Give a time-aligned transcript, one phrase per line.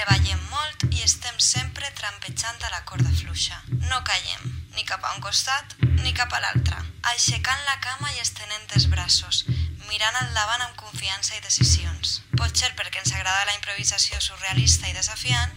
[0.00, 3.58] Treballem molt i estem sempre trampejant a la corda fluixa.
[3.90, 6.78] No callem, ni cap a un costat ni cap a l'altre.
[7.10, 9.42] Aixecant la cama i estenent els braços,
[9.90, 12.14] mirant endavant amb confiança i decisions.
[12.32, 15.52] Potser perquè ens agrada la improvisació surrealista i desafiant,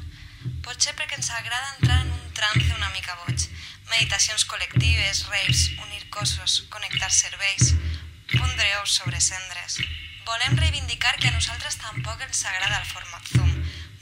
[0.67, 3.47] potser perquè ens agrada entrar en un trance una mica boig.
[3.94, 7.77] Meditacions col·lectives, raves, unir cossos, connectar serveis,
[8.35, 9.80] pondre ous sobre cendres.
[10.27, 13.55] Volem reivindicar que a nosaltres tampoc ens agrada el format Zoom.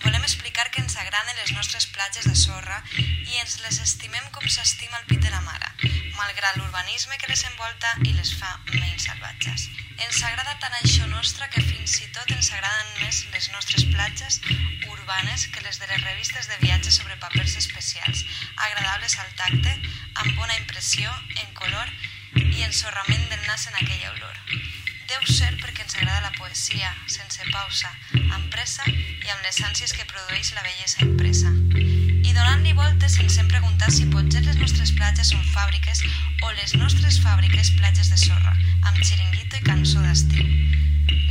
[0.04, 4.48] Volem explicar que ens agraden les nostres platges de sorra i ens les estimem com
[4.50, 5.70] s'estima el pit de la mare,
[6.18, 9.68] malgrat l'urbanisme que les envolta i les fa menys salvatges.
[10.02, 14.42] Ens agrada tant això nostre que fins i tot ens agraden més les nostres platges
[14.90, 18.26] urbanes que les de les revistes de viatge sobre papers especials,
[18.58, 19.78] agradables al tacte,
[20.16, 21.14] amb bona impressió,
[21.46, 21.94] en color
[22.42, 24.81] i ensorrament del nas en aquella olor.
[25.12, 29.92] Deu ser perquè ens agrada la poesia, sense pausa, amb pressa i amb les ànsies
[29.92, 31.52] que produeix la bellesa impresa.
[31.76, 36.00] I donant-li voltes ens hem preguntat si potser les nostres platges són fàbriques
[36.48, 38.56] o les nostres fàbriques platges de sorra,
[38.88, 40.48] amb xiringuito i cançó d'estiu.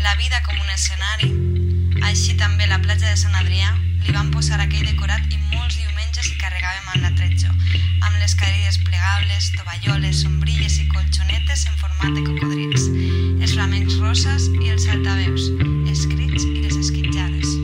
[0.05, 1.33] La vida com un escenari,
[2.11, 3.73] així també la platja de Sant Adrià,
[4.05, 7.49] li van posar aquell decorat i molts diumenges hi carregàvem amb l'atretjo,
[8.05, 12.89] amb les cadires plegables, tovalloles, sombrilles i colxonetes en format de cocodrils,
[13.41, 15.48] els flamencs roses i els altaveus,
[15.89, 17.57] els crits i les esquitjades.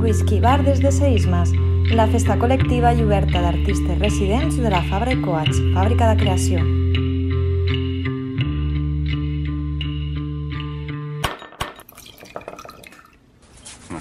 [0.00, 1.52] Whisky Bar des de Seismes,
[1.92, 6.77] la festa col·lectiva i oberta d'artistes residents de la Fabra i Coats, fàbrica de creació.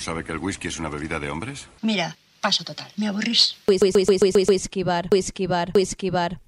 [0.08, 1.68] Sabe que el whisky es una bebida de hombres?
[1.82, 3.58] Mira, paso total, me aburrís.
[3.68, 6.40] Whisky, bar, whisky bar, whisky bar.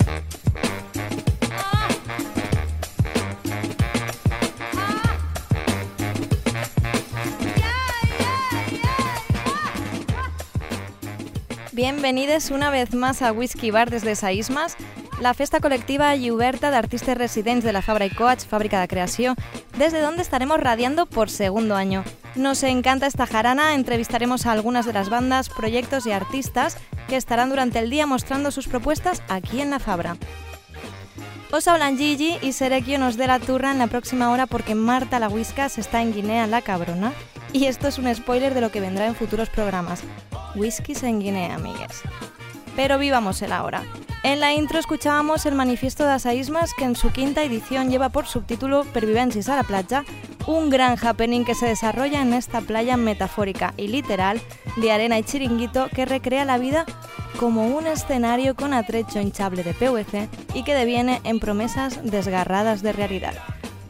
[11.74, 14.78] Bienvenidos una vez más a Whisky Bar desde Saísmas,
[15.20, 18.88] la festa colectiva y oberta de artistas residentes de la Fabra y Coach, fábrica de
[18.88, 19.36] creación,
[19.78, 22.06] desde donde estaremos radiando por segundo año.
[22.40, 26.78] Nos encanta esta jarana, entrevistaremos a algunas de las bandas, proyectos y artistas
[27.10, 30.16] que estarán durante el día mostrando sus propuestas aquí en la Fabra.
[31.52, 34.74] Os hablan Gigi y seré quien os dé la turra en la próxima hora porque
[34.74, 37.12] Marta la Whiskas está en Guinea la cabrona.
[37.52, 40.02] Y esto es un spoiler de lo que vendrá en futuros programas.
[40.56, 42.04] Whiskies en Guinea, amigues.
[42.76, 43.84] Pero vivamos el ahora.
[44.24, 48.26] En la intro escuchábamos el manifiesto de Asaísmas que en su quinta edición lleva por
[48.28, 50.04] subtítulo Pervivensis a la playa,
[50.46, 54.42] un gran happening que se desarrolla en esta playa metafórica y literal
[54.76, 56.86] de arena y chiringuito que recrea la vida
[57.40, 62.92] como un escenario con atrecho hinchable de PVC y que deviene en promesas desgarradas de
[62.92, 63.36] realidad.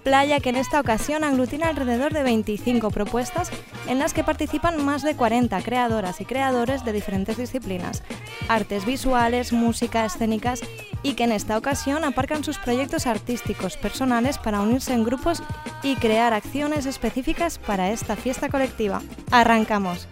[0.10, 3.52] Playa que en esta ocasión aglutina alrededor de 25 propuestas
[3.88, 8.02] en las que participan más de 40 creadoras y creadores de diferentes disciplinas,
[8.48, 10.62] artes visuales, música, escénicas
[11.04, 15.44] y que en esta ocasión aparcan sus proyectos artísticos personales para unirse en grupos
[15.84, 19.04] y crear acciones específicas para esta fiesta colectiva.
[19.30, 20.08] Arrancamos.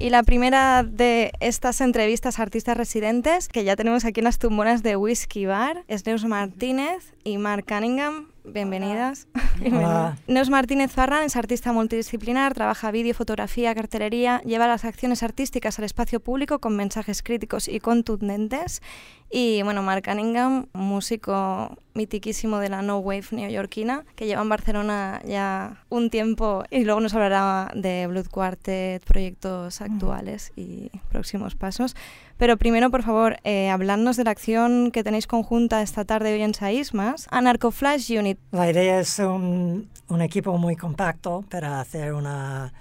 [0.00, 4.38] Y la primera de estas entrevistas a artistas residentes, que ya tenemos aquí en las
[4.38, 8.29] tumbonas de Whisky Bar, es Neus Martínez y Mark Cunningham.
[8.52, 9.28] Bienvenidas.
[9.64, 10.18] Hola.
[10.26, 15.84] Neus Martínez Farran es artista multidisciplinar, trabaja vídeo, fotografía, cartelería, lleva las acciones artísticas al
[15.84, 18.82] espacio público con mensajes críticos y contundentes.
[19.30, 25.20] Y bueno, Mark Cunningham, músico mitiquísimo de la No Wave neoyorquina, que lleva en Barcelona
[25.24, 31.94] ya un tiempo y luego nos hablará de Blood Quartet, proyectos actuales y próximos pasos.
[32.40, 36.40] Pero primero, por favor, eh, hablarnos de la acción que tenéis conjunta esta tarde hoy
[36.40, 38.38] en Saísmas, Anarcho Flash Unit.
[38.50, 42.72] La idea es un, un equipo muy compacto para hacer una,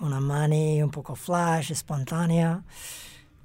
[0.00, 2.62] una mani un poco flash, espontánea,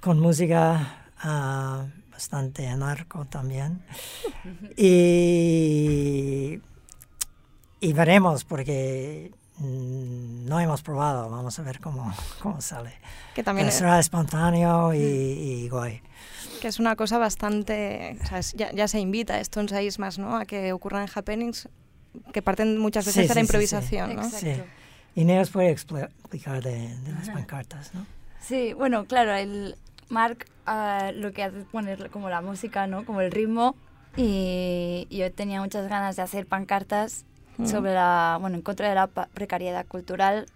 [0.00, 3.82] con música ah, bastante anarco también.
[4.78, 6.58] y,
[7.78, 9.32] y veremos, porque
[9.62, 12.12] no hemos probado, vamos a ver cómo,
[12.42, 12.92] cómo sale.
[13.34, 16.00] Que también es- será espontáneo y, y guay.
[16.60, 18.18] que es una cosa bastante...
[18.22, 20.36] o sea, es- ya, ya se invita esto en Saísmas, ¿no?
[20.36, 21.68] A que ocurran happenings
[22.32, 23.46] que parten muchas veces Sí, de la sí, sí, sí.
[23.46, 24.22] improvisación, ¿no?
[24.24, 24.46] Exacto.
[25.14, 25.20] Sí.
[25.20, 28.06] Inés puede expli- explicar de, de las pancartas, ¿no?
[28.40, 29.76] Sí, bueno, claro, el
[30.08, 33.04] Mark ah, lo que hace es poner como la música, ¿no?
[33.06, 33.76] Como el ritmo.
[34.16, 37.24] Y yo tenía muchas ganas de hacer pancartas
[37.62, 37.66] Mm.
[37.66, 40.46] sobre la, bueno, en contra de la precariedad cultural.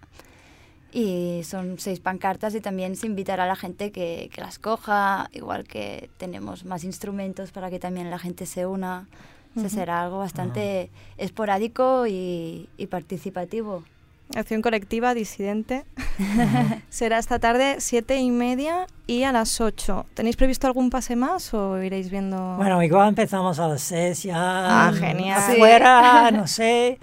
[0.91, 5.29] Y son seis pancartas y también se invitará a la gente que, que las coja,
[5.33, 9.07] igual que tenemos más instrumentos para que también la gente se una.
[9.51, 9.75] O sea, Ujú.
[9.75, 13.83] será algo bastante esporádico y, y participativo.
[14.35, 15.85] Acción colectiva disidente.
[16.89, 20.05] Será esta tarde siete y media y a las 8.
[20.13, 22.55] ¿Tenéis previsto algún pase más o iréis viendo...?
[22.57, 24.35] Bueno, igual empezamos a las seis ya.
[24.87, 25.39] Ah, genial.
[25.39, 26.99] Afuera, no sé.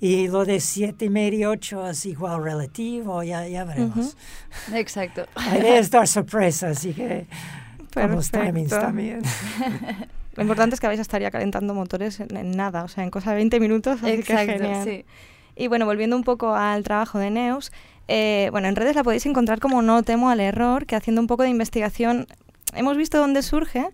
[0.00, 4.16] Y lo de siete y media, ocho es igual relativo, ya, ya veremos.
[4.72, 5.26] Exacto.
[5.36, 7.26] La idea es dar sorpresa, así que
[7.94, 9.22] con los timings también.
[10.34, 13.04] Lo importante es que vais a estar ya calentando motores en, en nada, o sea,
[13.04, 14.84] en cosa de 20 minutos, así que Exacto, genial.
[14.84, 15.04] sí.
[15.56, 17.72] Y bueno, volviendo un poco al trabajo de Neus,
[18.08, 21.26] eh, bueno, en redes la podéis encontrar como No temo al error, que haciendo un
[21.26, 22.26] poco de investigación
[22.74, 23.88] hemos visto dónde surge.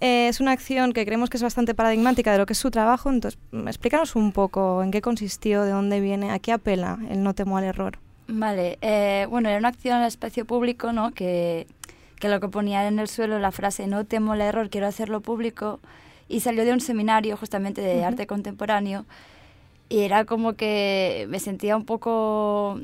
[0.00, 2.70] Eh, es una acción que creemos que es bastante paradigmática de lo que es su
[2.70, 6.98] trabajo, entonces mm, explícanos un poco en qué consistió, de dónde viene, a qué apela
[7.08, 7.98] el No temo al error.
[8.28, 11.12] Vale, eh, bueno, era una acción en el espacio público, ¿no?
[11.12, 11.66] Que,
[12.18, 15.20] que lo que ponía en el suelo la frase no temo el error, quiero hacerlo
[15.20, 15.80] público,
[16.28, 19.06] y salió de un seminario justamente de arte contemporáneo,
[19.88, 22.80] y era como que me sentía un poco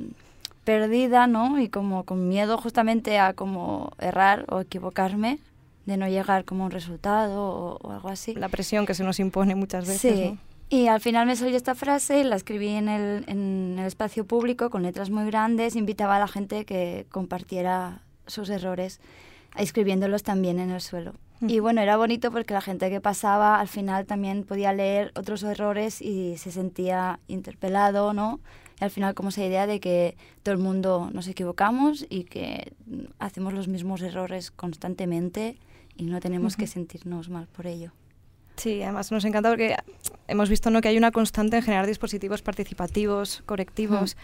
[0.65, 1.59] perdida, ¿no?
[1.59, 5.39] Y como con miedo justamente a como errar o equivocarme,
[5.87, 8.35] de no llegar como a un resultado o, o algo así.
[8.35, 10.17] La presión que se nos impone muchas veces.
[10.17, 10.31] Sí.
[10.31, 10.53] ¿no?
[10.73, 14.71] Y al final me salió esta frase, la escribí en el, en el espacio público
[14.71, 18.99] con letras muy grandes, invitaba a la gente que compartiera sus errores,
[19.57, 21.15] escribiéndolos también en el suelo.
[21.41, 25.43] Y bueno, era bonito porque la gente que pasaba al final también podía leer otros
[25.43, 28.39] errores y se sentía interpelado, ¿no?
[28.81, 32.73] Y al final como esa idea de que todo el mundo nos equivocamos y que
[33.19, 35.59] hacemos los mismos errores constantemente
[35.97, 37.93] y no tenemos que sentirnos mal por ello.
[38.57, 39.77] Sí, además nos encanta porque
[40.29, 40.81] hemos visto ¿no?
[40.81, 44.17] que hay una constante en generar dispositivos participativos, colectivos.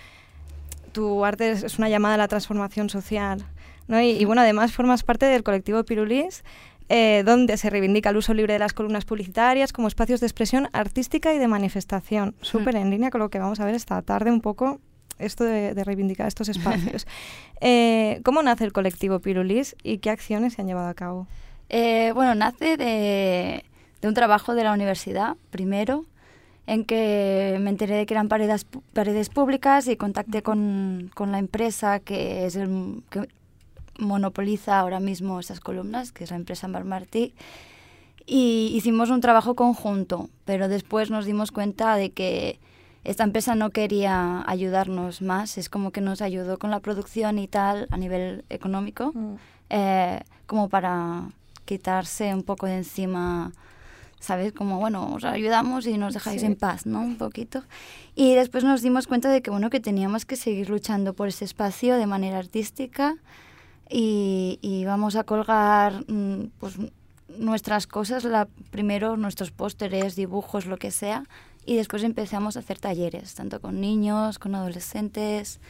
[0.92, 3.44] Tu arte es una llamada a la transformación social.
[3.88, 4.00] ¿No?
[4.00, 6.44] Y, y bueno, además formas parte del colectivo Pirulís,
[6.90, 10.70] eh, donde se reivindica el uso libre de las columnas publicitarias como espacios de expresión
[10.72, 12.34] artística y de manifestación.
[12.40, 14.80] Súper en línea con lo que vamos a ver esta tarde un poco
[15.18, 17.06] esto de, de reivindicar estos espacios.
[17.60, 21.26] Eh, ¿Cómo nace el colectivo Pirulís y qué acciones se han llevado a cabo?
[21.68, 23.64] Eh, bueno, nace de,
[24.00, 26.04] de un trabajo de la universidad, primero,
[26.68, 31.40] en que me enteré de que eran paredes, paredes públicas y contacté con, con la
[31.40, 33.26] empresa que es el que
[33.98, 37.34] monopoliza ahora mismo esas columnas, que es la empresa Marmartí.
[38.26, 42.58] Y hicimos un trabajo conjunto, pero después nos dimos cuenta de que
[43.04, 47.48] esta empresa no quería ayudarnos más, es como que nos ayudó con la producción y
[47.48, 49.12] tal a nivel económico,
[49.70, 51.22] eh, como para
[51.64, 53.52] quitarse un poco de encima,
[54.20, 54.52] ¿sabes?
[54.52, 56.46] Como, bueno, os ayudamos y nos dejáis Sí.
[56.46, 57.00] en paz, ¿no?
[57.00, 57.62] Un poquito.
[58.14, 61.46] Y después nos dimos cuenta de que, bueno, que teníamos que seguir luchando por ese
[61.46, 63.16] espacio de manera artística
[63.90, 66.76] y, y vamos a colgar mm, pues,
[67.38, 71.24] nuestras cosas, la, primero nuestros pósteres, dibujos, lo que sea,
[71.64, 75.60] y después empezamos a hacer talleres, tanto con niños, con adolescentes.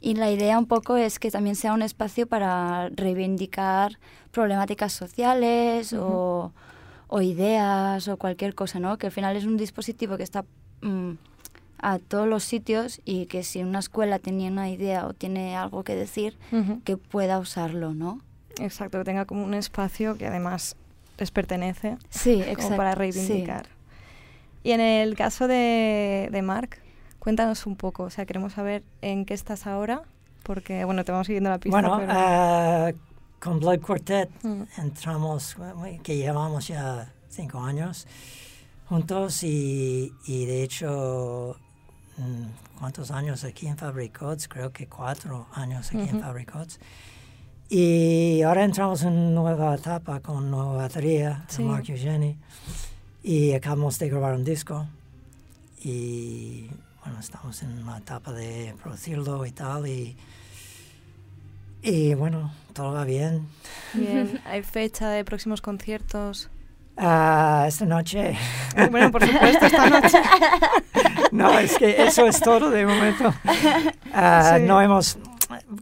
[0.00, 3.98] Y la idea un poco es que también sea un espacio para reivindicar
[4.30, 6.52] problemáticas sociales o,
[7.08, 8.96] o ideas o cualquier cosa, ¿no?
[8.96, 10.44] Que al final es un dispositivo que está
[10.82, 11.14] mm,
[11.82, 15.82] a todos los sitios y que si una escuela tenía una idea o tiene algo
[15.84, 16.36] que decir,
[16.84, 18.20] que pueda usarlo, ¿no?
[18.58, 20.76] Exacto, que tenga como un espacio que además
[21.18, 21.96] les pertenece.
[22.10, 22.98] Sí, como para sí.
[22.98, 23.66] reivindicar.
[24.62, 26.78] Y en el caso de, de Marc,
[27.18, 30.02] cuéntanos un poco, o sea, queremos saber en qué estás ahora,
[30.42, 32.88] porque, bueno, te vamos siguiendo la pista, Bueno, pero...
[32.88, 32.94] eh,
[33.40, 34.62] con Blood Quartet Mm.
[34.78, 35.56] entramos,
[36.02, 38.06] que llevamos ya cinco años
[38.86, 41.56] juntos y, y de hecho,
[42.78, 44.48] ¿cuántos años aquí en Fabricots?
[44.48, 46.20] Creo que cuatro años aquí en Ujú.
[46.20, 46.78] Fabricots.
[47.68, 51.62] Y ahora entramos en una nueva etapa con nueva batería, Sí.
[51.62, 52.36] Mark Eugeni,
[53.22, 54.86] y acabamos de grabar un disco.
[55.82, 56.68] Y
[57.04, 59.86] bueno, estamos en la etapa de producirlo y tal.
[59.86, 60.16] Y,
[61.82, 63.46] y bueno, todo va bien.
[63.94, 66.50] Bien, ¿hay fecha de próximos conciertos?
[67.02, 68.36] Ah, esta noche.
[68.90, 70.18] Bueno, por supuesto, esta noche.
[71.32, 73.32] no, es que eso es todo de momento.
[74.12, 74.64] Ah, Sí.
[74.66, 75.16] No hemos,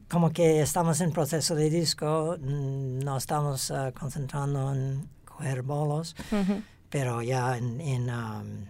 [0.09, 6.15] como que estamos en proceso de disco, mm, no estamos ah, concentrando en coger bolos,
[6.31, 6.63] Ujú.
[6.89, 8.67] pero ya en, en, am,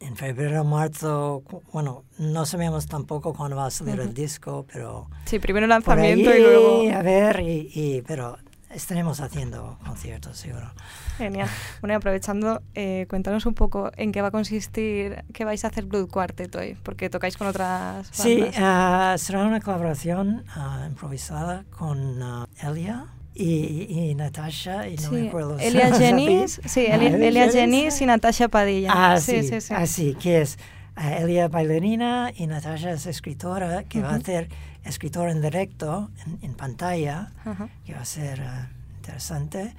[0.00, 1.42] en febrero, marzo,
[1.72, 6.22] bueno, no sabemos tampoco cuándo va a salir el disco, pero Sí, primero por ahí,
[6.24, 6.90] lanzamiento y luego...
[6.94, 8.38] a ver, y, y- pero
[8.72, 10.70] estaremos haciendo conciertos, seguro.
[11.18, 11.48] Genial.
[11.80, 15.68] Bueno, y aprovechando, eh, cuéntanos un poco en qué va a consistir, qué vais a
[15.68, 18.56] hacer Blood Quartet hoy, porque tocáis con otras Sí, bandas.
[18.58, 25.20] ah, será una colaboración ah, improvisada con ah, Elia y, y Natasha, y no me
[25.22, 25.58] Sí, acuerdo.
[25.58, 28.00] si Elia Jennings, sí, Ah, Elia, Elia Jennings.
[28.00, 28.90] Y Natasha Padilla.
[28.94, 29.74] Ah, sí, sí, sí, sí.
[29.74, 30.58] así, que es
[30.96, 34.48] ah, Elia bailarina y Natasha es escritora, que va a hacer
[34.84, 37.68] escritora en directo, en, en pantalla, Ajá.
[37.84, 39.74] que va a ser ah, interesante.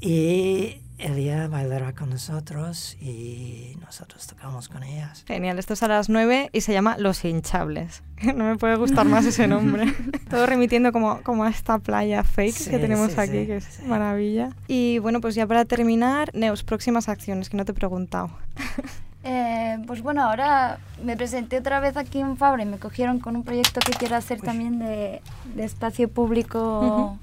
[0.00, 5.24] Y Elia bailará con nosotros y nosotros tocamos con ellas.
[5.26, 8.02] Genial, esto es a las 9 y se llama Los Hinchables.
[8.22, 9.92] No me puede gustar más ese nombre.
[10.30, 13.56] Todo remitiendo como, como a esta playa fake Sí, que tenemos sí, aquí, sí, que
[13.56, 14.50] es maravilla.
[14.68, 18.30] Y bueno, pues ya para terminar, Neus, próximas acciones, que no te he preguntado.
[19.24, 23.36] Eh, pues bueno, ahora me presenté otra vez aquí en Fabra y me cogieron con
[23.36, 25.22] un proyecto que quiero hacer también de,
[25.54, 27.18] de espacio público,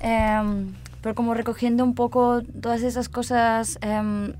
[0.00, 4.34] em, pero como recogiendo un poco todas esas cosas em,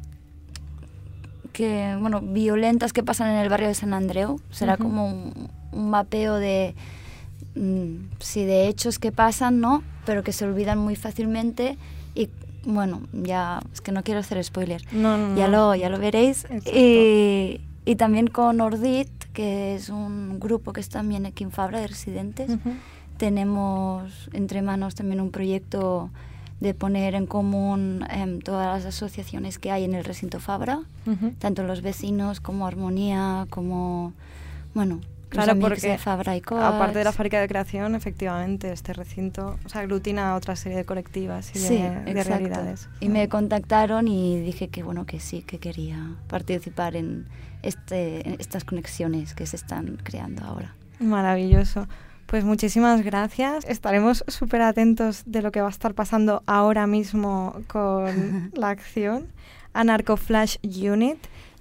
[1.53, 4.41] que, bueno, violentas que pasan en el barrio de San Andreu.
[4.51, 6.77] Será como un, un mapeo de,
[7.57, 9.83] mm, sí, de hechos que pasan, ¿no?
[10.07, 11.77] Pero que se olvidan muy fácilmente
[12.15, 12.31] y,
[12.65, 14.83] bueno, ya, es que no quiero hacer spoiler.
[14.93, 15.69] No, no, Ya no.
[15.69, 16.47] lo, ya lo veréis.
[16.73, 21.81] Y, y también con Ordit, que es un grupo que es también aquí en Fabra
[21.81, 22.51] de residentes.
[23.19, 26.11] Tenemos entre manos también un proyecto
[26.61, 30.81] de poner en común em, todas las asociaciones que hay en el recinto Fabra,
[31.39, 34.13] tanto los vecinos como Armonía, como,
[34.75, 39.83] bueno, Claro, porque de aparte de la fábrica de creación, efectivamente, este recinto o sea,
[39.83, 42.29] aglutina a otra serie de colectivas y de, Sí, de exacto.
[42.31, 42.89] realidades.
[43.01, 47.27] Y me contactaron y dije que bueno que sí, que quería participar en,
[47.63, 50.75] este, en estas conexiones que se están creando ahora.
[50.99, 51.87] Maravilloso.
[52.27, 53.65] Pues muchísimas gracias.
[53.67, 59.29] Estaremos súper atentos de lo que va a estar pasando ahora mismo con la acción
[59.73, 61.19] Anarco Flash Unit.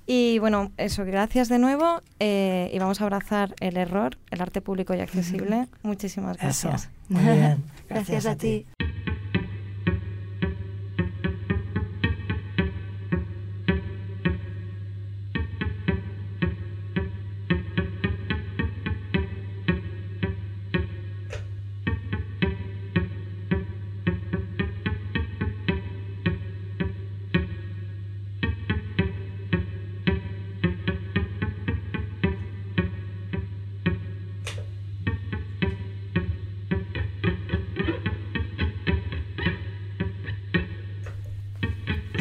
[0.09, 4.61] Y bueno, eso, gracias de nuevo eh, y vamos a abrazar el error, el arte
[4.61, 5.67] público y accesible.
[5.83, 6.89] Muchísimas Eso, gracias.
[7.09, 7.63] muy bien.
[7.89, 8.65] Gracias, a ti.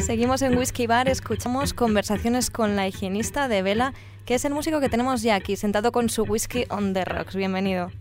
[0.07, 3.93] Seguimos en Whisky Bar, escuchamos conversaciones con la higienista de Vela,
[4.25, 7.35] que es el músico que tenemos ya aquí, sentado con su whisky on the rocks.
[7.35, 7.91] Bienvenido.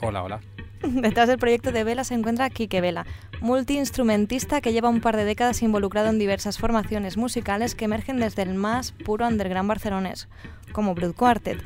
[0.00, 0.40] Hola, hola.
[0.82, 3.04] Detrás del proyecto de Vela se encuentra Quique Vela,
[3.42, 8.40] multiinstrumentista que lleva un par de décadas involucrado en diversas formaciones musicales que emergen desde
[8.40, 10.28] el más puro underground barcelonés,
[10.72, 11.62] como Blood Quartet,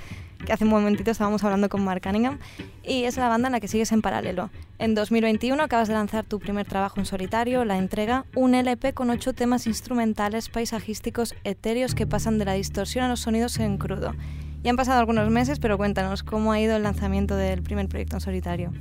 [0.51, 2.39] hace un momentito estábamos hablando con Mark Cunningham,
[2.83, 4.51] y es la banda en la que sigues en paralelo.
[4.79, 9.11] En 2021 acabas de lanzar tu primer trabajo en solitario, la entrega, un LP con
[9.11, 14.15] ocho temas instrumentales paisajísticos etéreos que pasan de la distorsión a los sonidos en crudo.
[14.63, 18.17] Ya han pasado algunos meses, pero cuéntanos cómo ha ido el lanzamiento del primer proyecto
[18.17, 18.73] en solitario.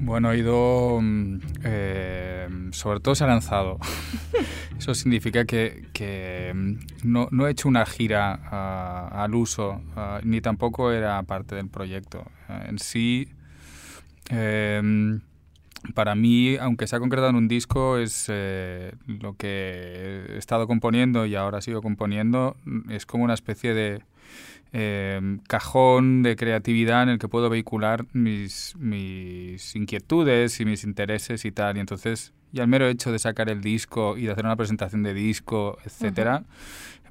[0.00, 1.00] Bueno, ha ido.
[1.00, 3.78] mm, eh, sobre todo se ha lanzado.
[4.78, 10.20] Eso significa que, que, mm, no, no he hecho una gira ah, al uso, ah,
[10.22, 12.24] ni tampoco era parte del proyecto.
[12.48, 13.28] Ah, en sí,
[14.30, 14.80] eh,
[15.94, 20.66] para mí, aunque se ha concretado en un disco, es eh, lo que he estado
[20.66, 24.02] componiendo y ahora sigo componiendo, mm, es como una especie de
[24.72, 31.44] eh, cajón de creatividad en el que puedo vehicular mis, mis inquietudes y mis intereses
[31.44, 31.76] y tal.
[31.76, 35.02] Y entonces, y al mero hecho de sacar el disco y de hacer una presentación
[35.02, 36.44] de disco, etcétera,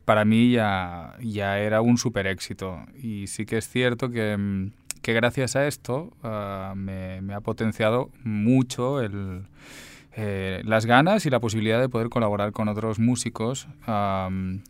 [0.06, 2.86] para mí ya, ya era un super éxito.
[3.02, 4.72] Y sí que es cierto que, mm,
[5.08, 9.44] que gracias a esto ah, me, me ha potenciado mucho el,
[10.18, 14.64] eh, las ganas y la posibilidad de poder colaborar con otros músicos am,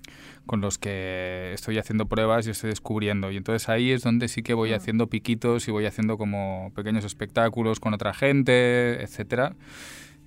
[0.45, 3.31] con los que estoy haciendo pruebas y estoy descubriendo.
[3.31, 7.03] Y entonces ahí es donde sí que voy haciendo piquitos y voy haciendo como pequeños
[7.03, 9.55] espectáculos con otra gente, etcétera.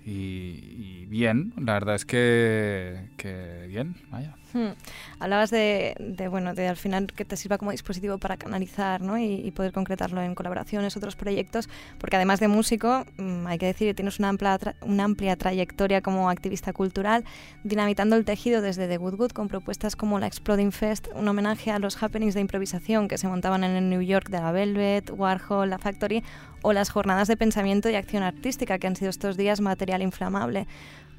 [0.05, 4.40] y, bien, la verdad es que, que bien, vaya.
[4.53, 4.71] Hmm.
[5.19, 5.95] Hablabas de,
[6.31, 9.19] bueno, de al final que te sirva como dispositivo para canalizar ¿no?
[9.19, 13.89] y, poder concretarlo en colaboraciones, otros proyectos, porque además de músico, mm, hay que decir
[13.89, 17.25] que tienes una amplia, una amplia trayectoria como activista cultural,
[17.65, 21.71] dinamitando el tejido desde The Good Good con propuestas como la Exploding Fest, un homenaje
[21.71, 25.11] a los happenings de improvisación que se montaban en el New York de la Velvet,
[25.11, 26.23] Warhol, la Factory,
[26.63, 30.67] o las jornadas de pensamiento y acción artística que han sido estos días material inflamable.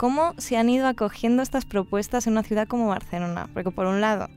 [0.02, 3.48] ¿Cómo se han ido acogiendo estas propuestas en una ciudad como Barcelona?
[3.54, 4.30] Porque por un lado,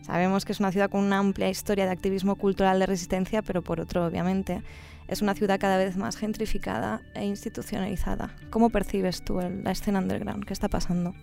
[0.00, 3.60] sabemos que es una ciudad con una amplia historia de activismo cultural de resistencia, pero
[3.60, 4.62] por otro, obviamente,
[5.08, 8.30] es una ciudad cada vez más gentrificada e institucionalizada.
[8.48, 10.46] ¿Cómo percibes tú la escena underground?
[10.46, 11.14] ¿Qué está pasando?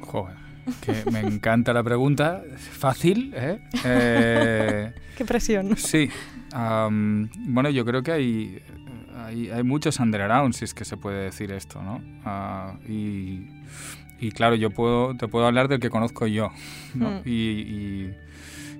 [0.00, 0.36] Joder,
[0.80, 2.42] que me encanta la pregunta.
[2.56, 3.58] Fácil, ¿eh?
[3.84, 5.76] eh Qué presión.
[5.76, 6.08] Sí.
[6.54, 8.62] bueno, yo creo que hay
[9.24, 12.00] hay, muchos undergrounds, si es que se puede decir esto, ¿no?
[12.24, 13.46] Ah, y,
[14.34, 16.50] claro, yo puedo, te puedo hablar del que conozco yo,
[16.94, 17.10] ¿no?
[17.10, 17.22] Mm.
[17.24, 18.10] Y,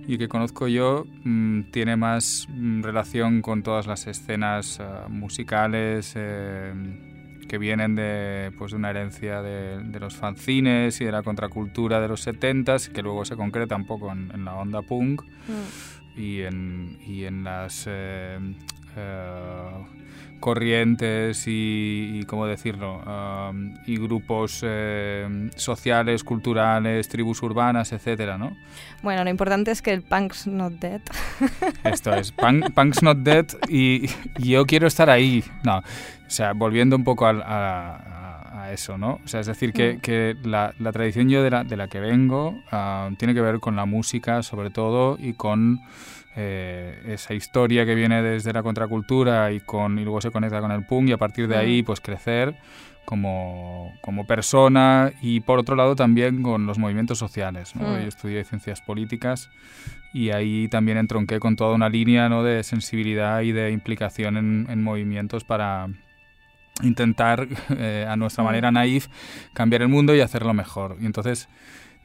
[0.07, 6.13] y, que conozco yo mm, tiene más mm, relación con todas las escenas ah, musicales
[6.15, 6.73] eh,
[7.49, 12.01] que vienen de, pues, de una herencia de, de, los fanzines y de la contracultura
[12.01, 15.23] de los 70 que luego se concreta un poco en, la onda punk
[16.17, 17.85] y, en, y en las...
[17.87, 18.39] Eh,
[18.97, 19.71] eh,
[20.41, 23.03] corrientes y, ¿cómo decirlo?
[23.87, 28.57] y grupos eh, sociales, culturales, tribus urbanas, etcétera, ¿no?
[29.03, 31.01] Bueno, lo importante es que el punk's not dead.
[31.85, 35.45] Esto es, punk's not dead y, yo quiero estar ahí.
[35.63, 35.83] No, o
[36.31, 38.11] sea, volviendo un poco a,
[38.73, 39.21] eso, ¿no?
[39.23, 40.01] O sea, es decir, que, mm.
[40.01, 42.59] que la, la, tradición yo de la, de la que vengo
[43.19, 45.81] tiene que ver con la música, sobre todo, y con
[46.37, 50.73] eh, esa historia que viene desde la contracultura y, con, y luego se conecta con
[50.73, 52.57] el punk y a partir de ahí pues crecer
[53.05, 57.77] como, como persona y por otro lado también con los movimientos sociales.
[57.77, 58.01] ¿no?
[58.01, 59.51] Yo estudié ciencias políticas
[60.13, 62.43] y ahí también entronqué con toda una línea ¿no?
[62.43, 65.89] de sensibilidad y de implicación en, en movimientos para
[66.83, 69.09] intentar eh, a nuestra manera naif
[69.53, 70.97] cambiar el mundo y hacerlo mejor.
[71.01, 71.49] Y entonces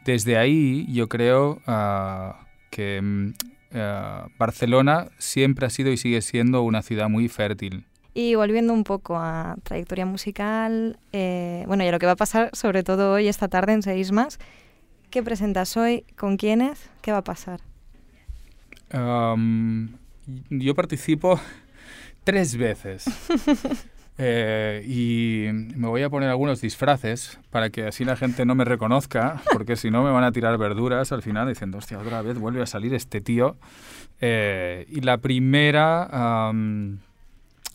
[0.05, 2.33] desde ahí yo creo uh,
[2.69, 3.33] que mm,
[3.71, 7.85] eh, Barcelona siempre ha sido y sigue siendo una ciudad muy fértil.
[8.13, 12.17] Y volviendo un poco a trayectoria musical, eh, bueno, y a lo que va a
[12.17, 14.39] pasar sobre todo hoy, esta tarde en Seis Más,
[15.09, 16.05] ¿qué presentas hoy?
[16.17, 16.89] ¿Con quiénes?
[17.01, 17.61] ¿Qué va a pasar?
[20.49, 21.39] yo participo
[22.23, 23.05] tres veces.
[24.21, 28.65] Eh, y me voy a poner algunos disfraces para que así la gente no me
[28.65, 32.37] reconozca, porque si no me van a tirar verduras al final diciendo, hostia, otra vez
[32.37, 33.55] vuelve a salir este tío.
[34.19, 36.51] Eh, y la primera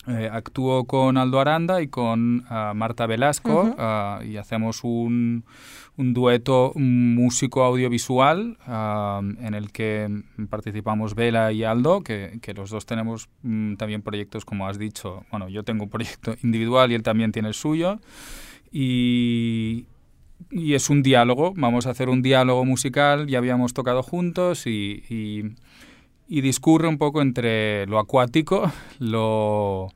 [0.07, 5.45] eh, actúo con Aldo Aranda y con ah, Marta Velasco ah, y hacemos un,
[5.97, 12.69] un dueto músico audiovisual ah, en el que participamos Vela y Aldo, que, que los
[12.69, 15.25] dos tenemos mm, también proyectos, como has dicho.
[15.31, 17.99] Bueno, yo tengo un proyecto individual y él también tiene el suyo.
[18.71, 19.85] Y,
[20.51, 25.03] y es un diálogo, vamos a hacer un diálogo musical, ya habíamos tocado juntos y,
[25.09, 25.55] y
[26.27, 29.89] y discurre un poco entre lo acuático, lo,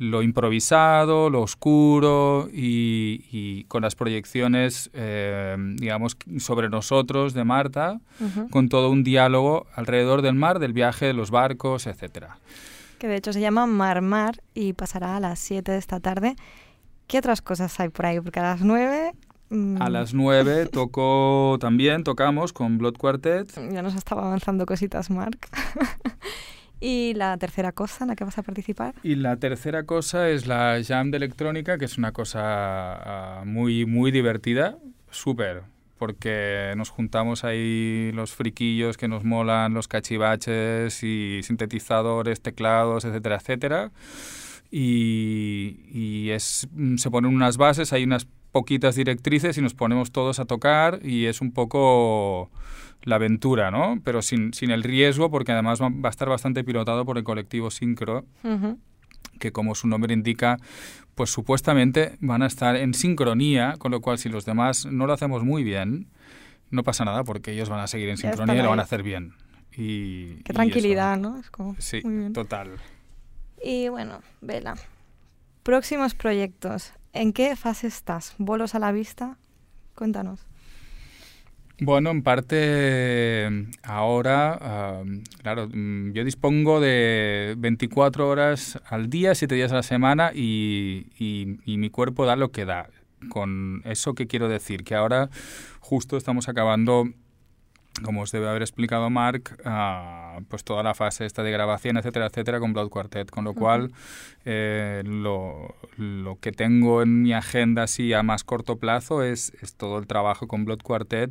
[0.00, 8.00] lo improvisado, lo oscuro y, con las proyecciones, eh, digamos, sobre nosotros de Marta,
[8.50, 12.38] con todo un diálogo alrededor del mar, del viaje de los barcos, etcétera.
[12.98, 16.34] Que de hecho se llama Mar Mar y pasará a las 7 de esta tarde.
[17.06, 18.20] ¿Qué otras cosas hay por ahí?
[18.20, 19.12] Porque a las 9
[19.50, 19.92] a mm.
[19.92, 23.52] las 9 tocó también, tocamos con Blood Quartet.
[23.70, 25.38] Ya nos estaba avanzando cositas, Mark.
[26.80, 28.94] ¿Y la tercera cosa en la que vas a participar?
[29.02, 33.84] Y la tercera cosa es la Jam de electrónica, que es una cosa ah, muy,
[33.84, 34.78] muy divertida,
[35.10, 35.62] súper,
[35.98, 43.36] porque nos juntamos ahí los friquillos que nos molan, los cachivaches y sintetizadores, teclados, etcétera,
[43.36, 43.92] etcétera.
[44.70, 46.66] Y, y es,
[46.96, 51.26] se ponen unas bases, hay unas poquitas directrices y nos ponemos todos a tocar y
[51.26, 52.50] es un poco
[53.02, 54.00] la aventura, ¿no?
[54.04, 57.70] Pero sin, sin el riesgo porque además va, a estar bastante pilotado por el colectivo
[57.70, 58.24] Syncro,
[59.38, 60.58] que como su nombre indica,
[61.14, 65.12] pues supuestamente van a estar en sincronía, con lo cual si los demás no lo
[65.12, 66.08] hacemos muy bien,
[66.70, 69.02] no pasa nada porque ellos van a seguir en sincronía y lo van a hacer
[69.02, 69.34] bien.
[69.76, 71.38] Y, Qué tranquilidad, ¿no?
[71.38, 72.02] Es como, sí,
[72.34, 72.72] total.
[73.62, 74.74] Y bueno, Vela,
[75.62, 76.92] próximos proyectos.
[77.12, 78.34] ¿En qué fase estás?
[78.38, 79.36] ¿Bolos a la vista?
[79.94, 80.46] Cuéntanos.
[81.82, 83.48] Bueno, en parte
[83.82, 85.02] ahora,
[85.42, 91.06] claro, mm, yo dispongo de 24 horas al día, 7 días a la semana y,
[91.18, 92.90] y, mi cuerpo da lo que da.
[93.30, 95.30] Con eso que quiero decir, que ahora
[95.80, 97.08] justo estamos acabando
[98.02, 102.26] como os debe haber explicado Mark, uh, pues toda la fase esta de grabación, etcétera,
[102.26, 103.92] etcétera, con Blood Quartet, con lo cual
[104.44, 109.74] eh, lo, lo, que tengo en mi agenda así a más corto plazo es, es
[109.74, 111.30] todo el trabajo con Blood Quartet,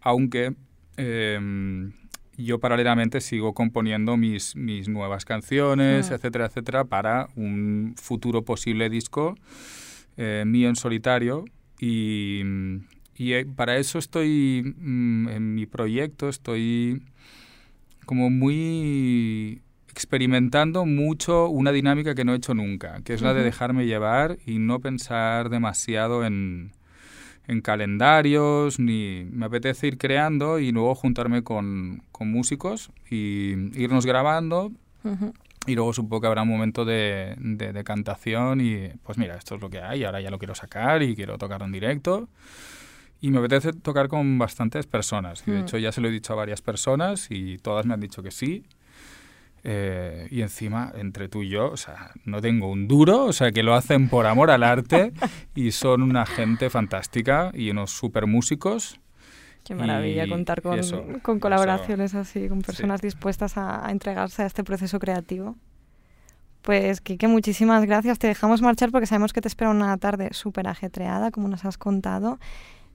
[0.00, 0.54] aunque
[0.96, 1.90] eh,
[2.38, 9.34] yo paralelamente sigo componiendo mis, mis nuevas canciones, etcétera, etcétera, para un futuro posible disco
[10.16, 11.44] eh, mío en solitario
[11.80, 12.42] y
[13.18, 17.02] y eh, para eso estoy, mm, en mi proyecto, estoy
[18.06, 23.42] como muy experimentando mucho una dinámica que no he hecho nunca, que es la de
[23.42, 26.70] dejarme llevar y no pensar demasiado en,
[27.48, 34.06] en calendarios, ni me apetece ir creando y luego juntarme con, con músicos y irnos
[34.06, 34.70] grabando.
[35.66, 39.56] Y luego supongo que habrá un momento de, de, de, cantación y pues mira, esto
[39.56, 42.28] es lo que hay, ahora ya lo quiero sacar y quiero tocarlo en directo.
[43.20, 45.42] Y me apetece tocar con bastantes personas.
[45.46, 45.62] Y de mm.
[45.62, 48.30] hecho ya se lo he dicho a varias personas y todas me han dicho que
[48.30, 48.64] sí.
[49.64, 53.50] Eh, y encima, entre tú y yo, o sea, no tengo un duro, o sea,
[53.50, 55.12] que lo hacen por amor al arte
[55.54, 59.00] y son una gente fantástica y unos super músicos.
[59.64, 60.80] Qué maravilla contar con,
[61.20, 65.56] con colaboraciones así, con personas dispuestas a, a, entregarse a este proceso creativo.
[66.62, 68.18] Pues, Kike, muchísimas gracias.
[68.18, 71.76] Te dejamos marchar porque sabemos que te espera una tarde súper ajetreada, como nos has
[71.76, 72.38] contado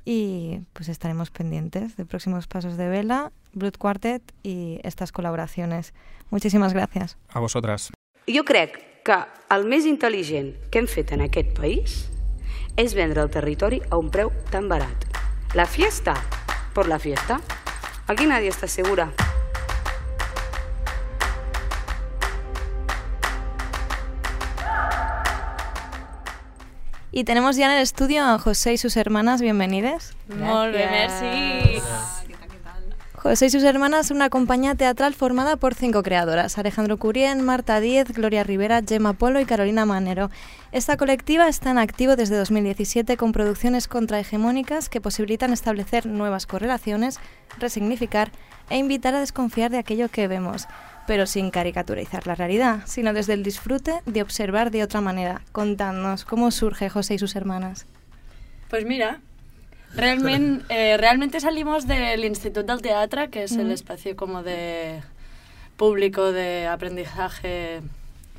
[0.05, 5.93] y pues estaremos pendientes de próximos pasos de Vela, Blood Quartet i estas col·laboracions.
[6.31, 7.17] Moltíssimes gràcies.
[7.29, 7.91] A vosotras.
[8.27, 9.19] Jo crec que
[9.53, 12.03] el més intel·ligent que hem fet en aquest país
[12.79, 15.07] és vendre el territori a un preu tan barat.
[15.53, 16.15] La fiesta
[16.73, 17.39] por la fiesta.
[18.07, 19.13] Aquí nadie está segura.
[27.15, 30.15] Y tenemos ya en el estudio a José y sus hermanas, bienvenidas.
[30.27, 31.79] Muy bien, merci.
[33.13, 37.79] José y sus hermanas son una compañía teatral formada por cinco creadoras, Alejandro Curien, Marta
[37.79, 40.31] Díez, Gloria Rivera, Gemma Polo y Carolina Manero.
[40.71, 47.19] Esta colectiva está en activo desde 2017 con producciones contrahegemónicas que posibilitan establecer nuevas correlaciones,
[47.59, 48.31] resignificar
[48.71, 50.67] e invitar a desconfiar de aquello que vemos
[51.07, 55.41] pero sin caricaturizar la realidad, sino desde el disfrute de observar de otra manera.
[55.51, 57.85] Contadnos, ¿cómo surge José y sus hermanas?
[58.69, 59.19] Pues mira,
[59.95, 65.01] realmente, eh, realmente salimos del Instituto del Teatro, que es el espacio como de
[65.77, 67.81] público de aprendizaje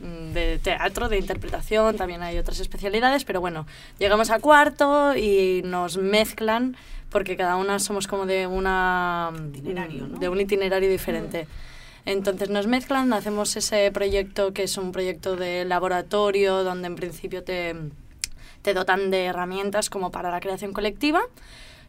[0.01, 3.67] mm, de teatro, de interpretación, también hay otras especialidades, pero bueno,
[3.99, 6.77] llegamos a cuarto y nos mezclan
[7.11, 11.47] porque cada una somos como de una de un itinerario diferente.
[12.07, 17.43] Entonces nos mezclan, hacemos ese proyecto que es un proyecto de laboratorio donde en principio
[17.43, 17.75] te,
[18.63, 21.23] te dotan de herramientas como para la creación colectiva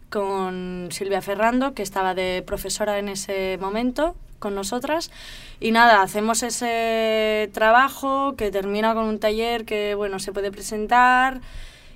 [0.09, 5.11] con Silvia Ferrando, que estaba de profesora en ese momento con nosotras.
[5.59, 11.41] Y nada, hacemos ese trabajo que termina con un taller que, bueno, se puede presentar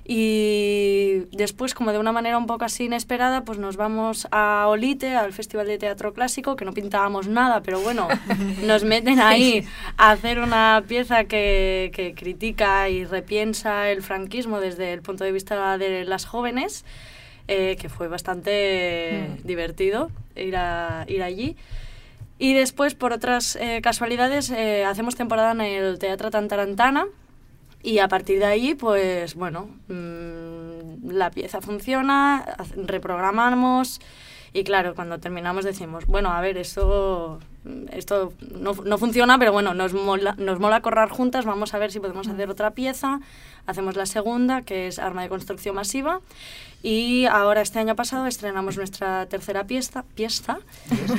[0.04, 5.14] y después, como de una manera un poco así inesperada, pues nos vamos a Olite,
[5.14, 8.08] al Festival de Teatro Clásico, que no pintábamos nada, pero bueno,
[8.64, 14.92] nos meten ahí a hacer una pieza que, que critica y repiensa el franquismo desde
[14.92, 16.84] el punto de vista de las jóvenes,
[17.48, 19.46] eh, que fue bastante mm.
[19.46, 21.56] divertido ir, a, ir allí.
[22.38, 27.06] Y después, por otras eh, casualidades, eh, hacemos temporada en el Teatro Tantarantana,
[27.82, 32.44] y a partir de ahí, pues bueno, mmm, la pieza funciona,
[32.76, 34.00] reprogramamos
[34.52, 37.38] y claro, cuando terminamos decimos, bueno, a ver, esto,
[37.92, 41.92] esto no, no, funciona, pero bueno, nos mola, nos mola correr juntas, vamos a ver
[41.92, 43.20] si podemos hacer otra pieza.
[43.66, 46.20] Hacemos la segunda, que es Arma de Construcción Masiva.
[46.82, 50.58] Y ahora, este año pasado, estrenamos nuestra tercera pieza, pieza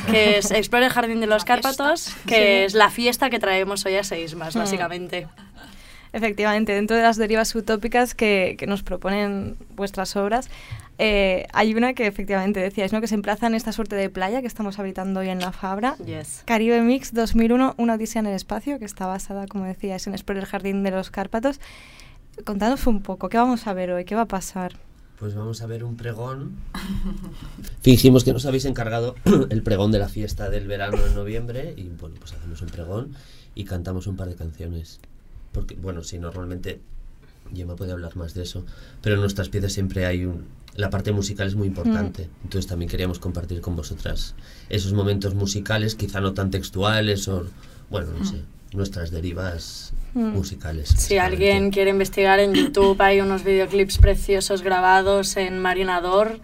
[0.10, 3.96] que es Explore el Jardín de los Cárpatos, que es la fiesta que traemos hoy
[3.96, 5.28] a seis más, básicamente.
[6.14, 10.50] Efectivamente, dentro de las derivas utópicas que, que nos proponen vuestras obras,
[11.04, 13.02] eh, hay una que efectivamente decíais, ¿no?
[13.02, 15.96] que se emplaza en esta suerte de playa que estamos habitando hoy en la Fabra.
[16.06, 16.44] Yes.
[16.46, 20.42] Caribe Mix 2001, una odisea en el espacio, que está basada, como decíais, en Explore
[20.42, 21.60] el Jardín de los Cárpatos.
[22.46, 24.06] Contadnos un poco, ¿qué vamos a ver hoy?
[24.06, 24.74] ¿Qué va a pasar?
[25.18, 26.58] Pues vamos a ver un pregón.
[27.82, 29.16] Fingimos que nos habéis encargado
[29.50, 33.16] el pregón de la fiesta del verano en noviembre y bueno, pues hacemos un pregón
[33.56, 35.00] y cantamos un par de canciones
[35.52, 36.80] porque, bueno, sí, normalmente
[37.54, 38.66] Gemma puede hablar más de eso,
[39.02, 40.46] pero en nuestras piezas siempre hay un...
[40.76, 44.36] La parte musical es muy importante, entonces también queríamos compartir con vosotras
[44.70, 47.46] esos momentos musicales, quizá no tan textuales o,
[47.90, 50.34] bueno, no sé, nuestras derivas Mm.
[50.34, 50.90] musicales.
[50.90, 56.40] Si alguien quiere investigar en YouTube, hay unos videoclips preciosos grabados en Marinador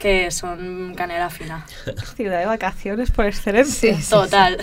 [0.00, 1.64] que son canela fina.
[2.16, 3.96] Ciudad de vacaciones por excelencia.
[4.10, 4.58] Total.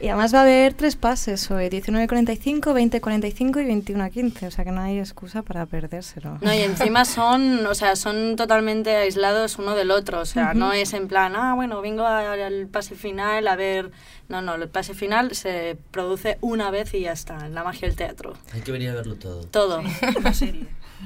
[0.00, 2.60] Y además va a haber tres pases hoy, 19.45,
[3.00, 6.38] 20.45 y 21.15, o sea que no hay excusa para perdérselo.
[6.40, 10.72] No, y encima son, o sea, son totalmente aislados uno del otro, o sea, no
[10.72, 13.90] es en plan, ah, bueno, vengo al pase final a ver...
[14.28, 17.88] No, no, el pase final se produce una vez y ya está, en la magia
[17.88, 18.34] del teatro.
[18.52, 19.44] Hay que venir a verlo todo.
[19.46, 19.82] Todo.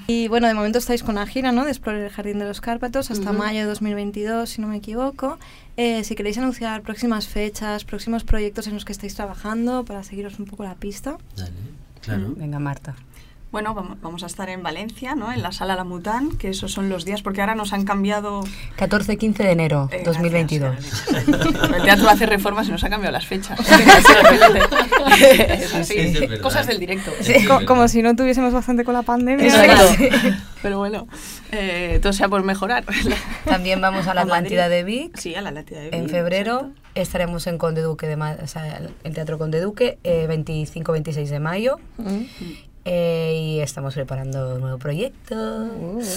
[0.06, 1.64] Y bueno, de momento estáis con la gira, ¿no?
[1.64, 3.38] De Explorar el Jardín de los Cárpatos hasta Ujú.
[3.38, 5.38] mayo de 2022, si no me equivoco.
[5.76, 10.38] Eh, si queréis anunciar próximas fechas, próximos proyectos en los que estáis trabajando para seguiros
[10.38, 11.16] un poco la pista.
[12.00, 12.34] Claro.
[12.36, 12.94] Venga, Marta.
[13.52, 15.30] Bueno, vam- vamos a estar en Valencia, ¿no?
[15.30, 18.44] En la sala La Mután, que esos son los días, porque ahora nos han cambiado...
[18.78, 20.74] 14-15 de enero Eh, 2022.
[21.76, 23.60] El teatro hace reformas y nos ha cambiado las fechas.
[25.20, 25.98] Es así.
[25.98, 26.40] Es.
[26.40, 27.10] Cosas del directo.
[27.46, 29.46] Co- como si no tuviésemos bastante con la pandemia.
[29.46, 30.04] Exacto.
[30.62, 31.06] Pero bueno,
[31.50, 32.84] eh, todo sea por mejorar.
[33.44, 34.22] También vamos a la.
[34.22, 35.16] Atlántida de Vic.
[35.18, 35.94] Sí, a la Atlántida de Vic.
[35.94, 40.26] En febrero estaremos en Conde Duque, de Ma- o sea, el Teatro Conde Duque, eh,
[40.30, 41.76] 25-26 de mayo.
[42.84, 45.34] Eh, y estamos preparando un nuevo proyecto.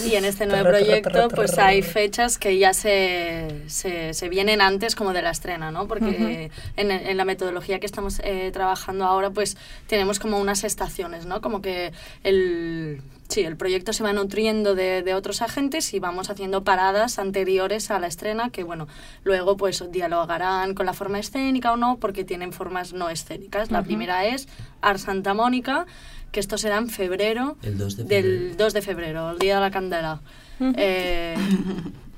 [0.06, 4.96] Y en este nuevo proyecto pues hay fechas que ya se, se, se vienen antes
[4.96, 5.88] como de la estrena, ¿no?
[5.88, 11.28] Porque en, en la metodología que estamos eh, trabajando ahora pues tenemos como unas estaciones,
[11.28, 11.40] ¿no?
[11.42, 13.02] Como que el...
[13.28, 17.90] Sí, el proyecto se va nutriendo de, de otros agentes y vamos haciendo paradas anteriores
[17.90, 18.88] a la estrena que, bueno,
[19.24, 23.72] luego pues dialogarán con la forma escénica o no porque tienen formas no escénicas.
[23.72, 23.88] La Ujú.
[23.88, 24.48] primera es
[24.80, 25.88] Ars Santa Mónica,
[26.36, 29.62] que esto será en febrero El 2 de del 2 de febrero, el Día de
[29.62, 30.20] la Candela.
[30.60, 31.34] Eh,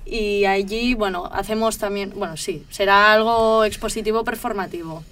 [0.07, 5.03] y allí, bueno, hacemos también, bueno, sí, será algo expositivo performativo.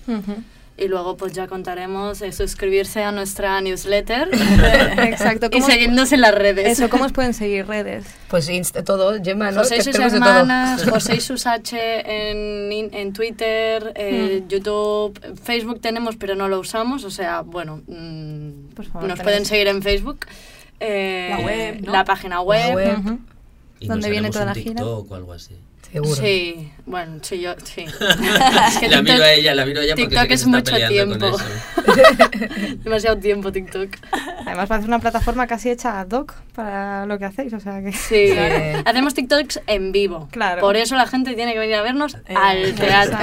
[0.78, 4.28] Y luego pues ya contaremos de suscribirse a nuestra newsletter
[5.08, 5.46] Exacto.
[5.46, 6.68] y ¿cómo os- seguirnos en las redes.
[6.68, 8.06] Eso, ¿cómo os pueden seguir redes?
[8.28, 9.60] Pues insta todo, Gemma, ¿no?
[9.62, 11.78] José y sus hermanas, José y sus H
[12.32, 14.48] en, in- en Twitter, eh, Mm.
[14.50, 19.68] YouTube, Facebook tenemos pero no lo usamos, o sea, bueno, mm, favor, nos pueden seguir
[19.70, 20.26] en Facebook.
[20.82, 21.92] eh, La web, ¿no?
[21.94, 22.68] La página web.
[22.70, 23.00] La web.
[23.00, 23.20] ujú.
[23.80, 24.86] Y ¿Dónde nos viene toda un la gira?
[24.86, 25.56] O algo así.
[25.90, 26.16] Seguro.
[26.16, 27.86] Sí, bueno, sí, yo, sí.
[28.90, 30.76] La miro a ella, la miro a ella porque sé TikTok que es se mucho
[30.88, 31.38] tiempo.
[32.84, 33.90] Demasiado tiempo TikTok.
[34.46, 37.92] Además parece una plataforma casi hecha ad hoc para lo que hacéis, o sea que...
[37.92, 38.32] Sí,
[38.86, 40.28] hacemos TikToks en vivo.
[40.32, 40.62] Claro.
[40.62, 43.18] Por eso la gente tiene que venir a vernos Eh, al teatro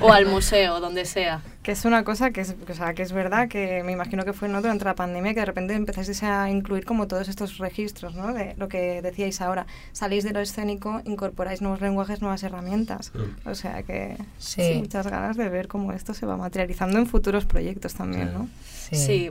[0.00, 1.40] o al museo, donde sea.
[1.62, 4.32] Que es una cosa que es, o sea, que es verdad, que me imagino que
[4.32, 4.62] fue ¿no?
[4.62, 8.32] durante la pandemia que de repente empezasteis a incluir como todos estos registros, ¿no?
[8.32, 9.66] De lo que decíais ahora.
[9.90, 13.05] Salís de lo escénico, incorporáis nuevos lenguajes, nuevas herramientas.
[13.44, 14.62] O sea que Sí.
[14.62, 18.48] sí, muchas ganas de ver cómo esto se va materializando en futuros proyectos también, ¿no?
[18.90, 19.30] Sí.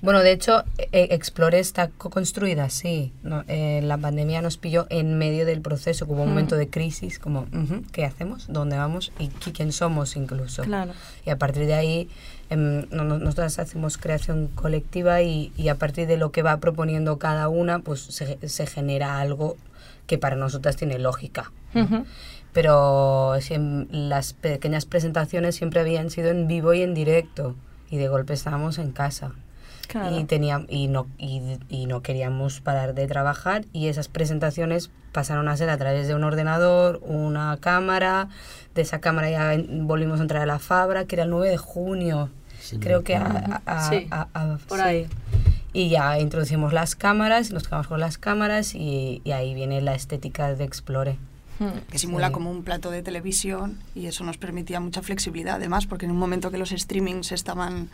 [0.00, 3.12] Bueno, de hecho, eh, Explore está co- construida así.
[3.22, 3.44] ¿no?
[3.46, 6.32] Eh, la pandemia nos pilló en medio del proceso, como un Mm.
[6.32, 8.46] momento de crisis, como, ujú, ¿qué hacemos?
[8.48, 9.12] ¿Dónde vamos?
[9.20, 10.64] ¿Y qui- quién somos incluso?
[10.64, 10.92] Claro.
[11.24, 12.08] Y a partir de ahí,
[12.50, 17.18] no- no- nosotras hacemos creación colectiva y, y a partir de lo que va proponiendo
[17.18, 19.56] cada una, pues se, se genera algo
[20.08, 21.52] que para nosotras tiene lógica.
[21.76, 22.04] Ujú.
[22.52, 23.34] Pero
[23.90, 27.54] las pequeñas presentaciones siempre habían sido en vivo y en directo.
[27.90, 29.32] Y de golpe estábamos en casa.
[29.88, 30.18] Claro.
[30.18, 33.64] Y, teníamos, y, no, y, y no queríamos parar de trabajar.
[33.72, 38.28] Y esas presentaciones pasaron a ser a través de un ordenador, una cámara.
[38.74, 41.56] De esa cámara ya volvimos a entrar a la Fabra, que era el 9 de
[41.58, 42.30] junio.
[42.60, 44.84] Sí, Creo que a, a- a- Sí, a- a- por sí.
[44.84, 45.06] ahí.
[45.74, 49.94] Y ya introducimos las cámaras, nos quedamos con las cámaras y, y ahí viene la
[49.94, 51.16] estética de Explore.
[51.90, 52.32] Que simula Sí.
[52.32, 56.18] como un plato de televisión y eso nos permitía mucha flexibilidad además porque en un
[56.18, 57.88] momento que los streamings estaban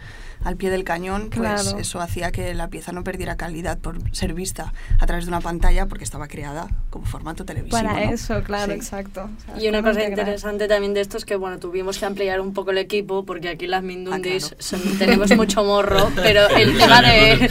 [0.45, 1.79] al pie del cañón pues Claro.
[1.79, 5.41] eso hacía que la pieza no perdiera calidad por ser vista a través de una
[5.41, 8.13] pantalla porque estaba creada como formato televisivo Para ¿no?
[8.13, 8.79] eso, claro, Sí.
[8.79, 9.29] exacto.
[9.39, 12.41] O sea, Y una cosa interesante también de esto es que, bueno, tuvimos que ampliar
[12.41, 14.63] un poco el equipo porque aquí las Mindundis Ah, claro.
[14.63, 17.51] son- tenemos mucho morro, pero el tema de,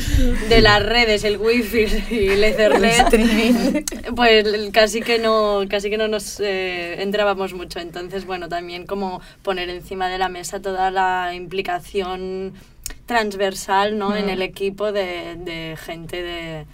[0.50, 6.07] de las redes, el wifi y el ethernet, pues casi que no, casi que no
[6.08, 7.80] nos eh, entrábamos mucho.
[7.80, 12.54] Entonces, bueno, también como poner encima de la mesa toda la implicación
[13.06, 14.16] transversal, ¿no?
[14.16, 16.66] En el equipo de, de gente de,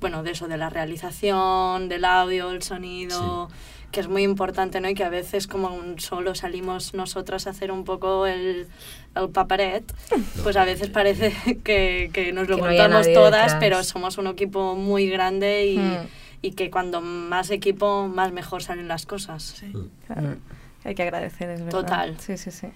[0.00, 3.48] bueno, de eso, de la realización, del audio, el sonido,
[3.92, 4.88] que es muy importante, ¿no?
[4.88, 8.66] Y que a veces como un- solo salimos nosotras a hacer un poco el,
[9.14, 9.84] el paperet,
[10.42, 11.32] pues a veces parece
[11.64, 13.56] que, que nos lo Que no montamos nadie todas, detrás.
[13.60, 16.06] pero somos un equipo muy grande y, Mm.
[16.42, 19.62] Y que cuando más equipo, más mejor salen las cosas.
[20.06, 20.36] Claro.
[20.84, 21.80] Hay que agradecer, es verdad.
[21.80, 22.16] Total.
[22.20, 22.68] Sí, sí, sí.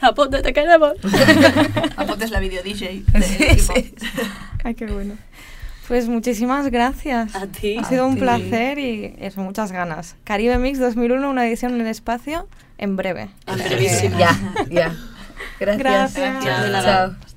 [0.00, 0.92] Aponte, te queremos.
[1.96, 3.04] Aponte es la video DJ.
[4.64, 5.14] Ay, qué bueno.
[5.88, 7.34] Pues muchísimas gracias.
[7.34, 7.76] A ti.
[7.76, 8.20] Ha sido A un ti.
[8.20, 10.14] placer y eso, muchas ganas.
[10.24, 12.46] Caribe Mix 2001, una edición en el espacio
[12.78, 13.28] en breve.
[13.46, 14.16] En brevísimo.
[14.18, 14.38] Ya,
[14.70, 14.94] ya.
[15.58, 16.14] Gracias.
[16.14, 16.44] Gracias.
[16.62, 17.16] De nada.
[17.20, 17.29] Chao.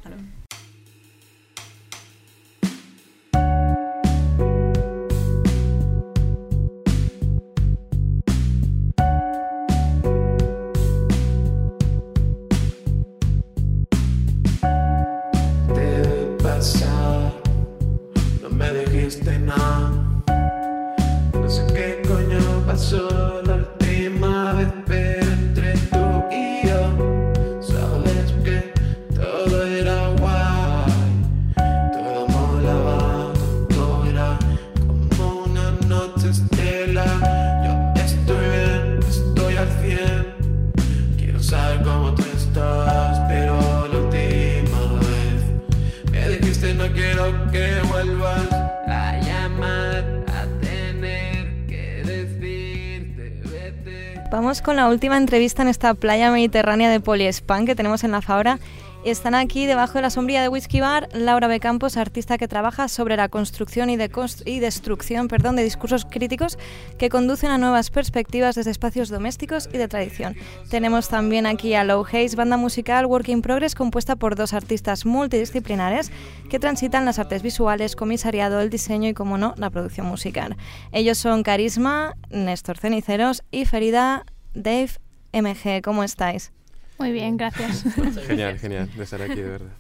[54.63, 58.60] Con la última entrevista en esta playa mediterránea de Poliespan que tenemos en la Fabra.
[59.04, 63.17] Están aquí debajo de la sombrilla de Whisky Bar Laura Becampos, artista que trabaja sobre
[63.17, 66.58] la construcción y destrucción perdón, de discursos críticos
[66.97, 70.38] que conducen a nuevas perspectivas desde espacios domésticos y de tradición.
[70.69, 75.06] Tenemos también aquí a Low Haze, banda musical Work in Progress compuesta por dos artistas
[75.06, 76.10] multidisciplinares
[76.49, 80.56] que transitan las artes visuales, comisariado, el diseño y, como no, la producción musical.
[80.93, 84.23] Ellos son Carisma, Néstor Ceniceros y Ferida
[84.54, 84.92] Dave
[85.32, 85.82] MG.
[85.84, 86.52] ¿Cómo estáis?
[87.00, 87.84] Muy bien, gracias.
[88.28, 89.72] Genial, genial de estar aquí, de verdad.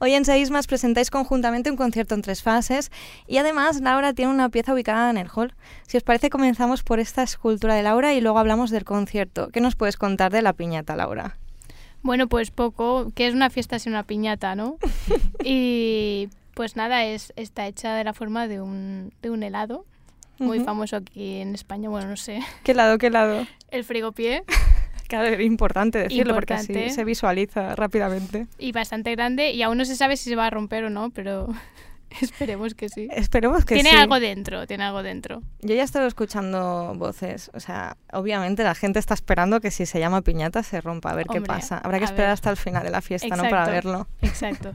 [0.00, 2.92] Hoy en Seismas presentáis conjuntamente un concierto en tres fases
[3.26, 5.54] y además Laura tiene una pieza ubicada en el hall.
[5.88, 9.48] Si os parece comenzamos por esta escultura de Laura y luego hablamos del concierto.
[9.48, 11.36] ¿Qué nos puedes contar de la piñata, Laura?
[12.02, 14.78] Bueno, pues poco, que es una fiesta sin una piñata, ¿no?
[15.44, 19.84] y pues nada, es, está hecha de la forma de un, de un helado,
[20.38, 20.66] muy Ujú.
[20.66, 22.40] famoso aquí en España, bueno, no sé.
[22.64, 23.46] ¿Qué lado, qué lado?
[23.70, 24.44] El frigopié.
[25.08, 26.84] Claro, es importante decirlo porque Importante.
[26.84, 28.46] así se visualiza rápidamente.
[28.58, 31.08] Y bastante grande, y aún no se sabe si se va a romper o no,
[31.08, 31.48] pero
[32.20, 33.08] esperemos que sí.
[33.12, 33.96] Esperemos que tiene sí.
[33.96, 35.42] algo dentro, tiene algo dentro.
[35.62, 39.98] Yo ya estaba escuchando voces, o sea, obviamente la gente está esperando que si se
[39.98, 41.78] llama piñata se rompa, a ver qué Hombre, pasa.
[41.78, 42.32] Habrá que esperar ver.
[42.34, 43.44] hasta el final de la fiesta, ¿no?
[43.44, 44.08] Para Exacto, verlo.
[44.20, 44.74] Exacto.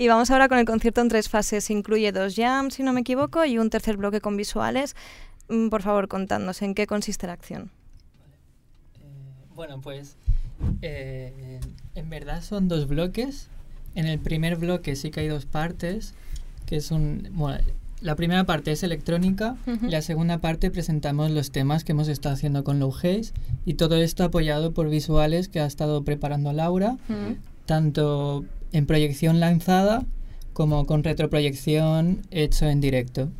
[0.00, 1.68] Y vamos ahora con el concierto en tres fases.
[1.70, 4.94] Incluye dos jams, si no me equivoco, y un tercer bloque con visuales.
[5.48, 7.72] Mm, Por favor, contadnos en qué consiste la acción.
[9.56, 10.16] Bueno, pues
[10.82, 11.58] eh,
[11.96, 13.48] en verdad son dos bloques.
[13.96, 16.14] En el primer bloque sí que hay dos partes,
[16.64, 17.28] que es un...
[17.32, 17.58] Bueno,
[18.00, 22.36] la primera parte es electrónica, y la segunda parte presentamos los temas que hemos estado
[22.36, 23.32] haciendo con Low Haze
[23.64, 26.96] y todo esto apoyado por visuales que ha estado preparando Laura,
[27.66, 30.04] tanto en proyección lanzada
[30.52, 33.30] como con retroproyección hecho en directo.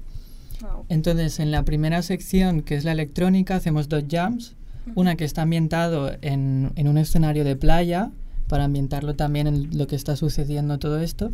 [0.89, 4.55] Entonces, en la primera sección, que es la electrónica, hacemos dos jams.
[4.95, 8.11] Una que está ambientado en, en un escenario de playa,
[8.49, 11.31] para ambientarlo también en lo que está sucediendo todo esto.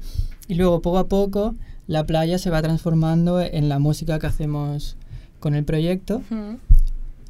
[0.48, 1.54] Y luego, poco a poco,
[1.86, 4.96] la playa se va transformando en la música que hacemos
[5.40, 6.22] con el proyecto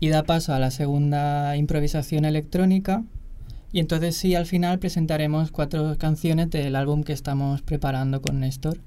[0.01, 3.05] y da paso a la segunda improvisación electrónica.
[3.75, 8.79] Y entonces sí, al final presentaremos cuatro canciones del álbum que estamos preparando con Néstor.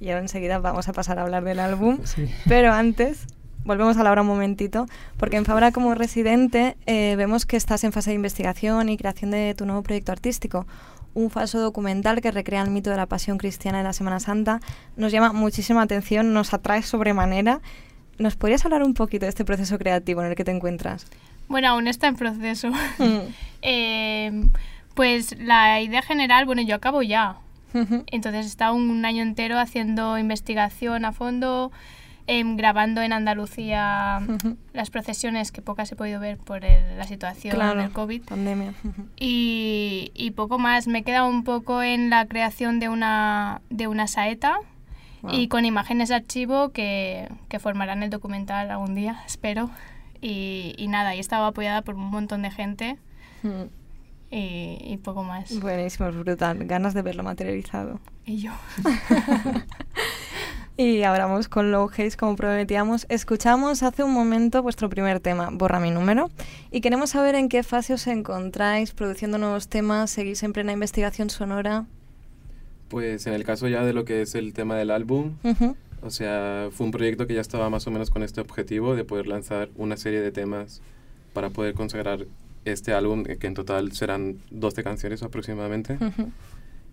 [0.00, 1.98] Y ahora enseguida vamos a pasar a hablar del álbum.
[2.04, 2.30] Sí.
[2.46, 3.26] Pero antes,
[3.64, 7.90] volvemos a Laura un momentito, porque en Fabra como residente eh, vemos que estás en
[7.90, 10.64] fase de investigación y creación de tu nuevo proyecto artístico.
[11.14, 14.60] Un falso documental que recrea el mito de la pasión cristiana de la Semana Santa.
[14.96, 17.62] Nos llama muchísima atención, nos atrae sobremanera.
[18.18, 21.08] ¿Nos podrías hablar un poquito de este proceso creativo en el que te encuentras?
[21.48, 22.70] Bueno, aún está en proceso.
[23.66, 24.30] Eh,
[24.94, 27.36] pues la idea general, bueno, yo acabo ya.
[27.72, 31.72] Entonces he estado un año entero haciendo investigación a fondo,
[32.26, 34.20] em, grabando en Andalucía
[34.74, 38.22] las procesiones que pocas he podido ver por el- la situación Claro, del COVID.
[38.24, 38.74] pandemia.
[39.18, 40.86] Y, y poco más.
[40.86, 44.58] Me he quedado un poco en la creación de una, de una saeta
[45.22, 45.32] Wow.
[45.32, 49.70] y con imágenes de archivo que, que formarán el documental algún día, espero.
[50.26, 52.96] Y, y nada, y he estado apoyada por un montón de gente
[54.30, 55.60] y, y poco más.
[55.60, 56.64] Buenísimo, es brutal.
[56.66, 58.00] Ganas de verlo materializado.
[58.24, 58.52] Y yo.
[60.76, 63.06] Y ahora vamos con Low Haze, como prometíamos.
[63.08, 66.30] Escuchamos hace un momento vuestro primer tema, Borra mi número,
[66.72, 71.30] y queremos saber en qué fase os encontráis produciendo nuevos temas, seguís en plena investigación
[71.30, 71.86] sonora.
[72.88, 75.76] Pues en el caso ya de lo que es el tema del álbum, Ujú.
[76.04, 79.04] O sea, fue un proyecto que ya estaba más o menos con este objetivo de
[79.04, 80.82] poder lanzar una serie de temas
[81.32, 82.26] para poder consagrar
[82.64, 86.30] este álbum, eh, que en total serán 12 canciones aproximadamente, Ujú.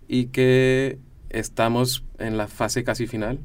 [0.08, 0.98] y que
[1.30, 3.38] estamos en la fase casi final.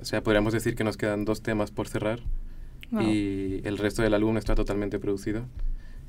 [0.00, 2.20] O sea, podríamos decir que nos quedan dos temas por cerrar
[2.90, 3.02] Wow.
[3.02, 5.42] y el resto del álbum está totalmente producido.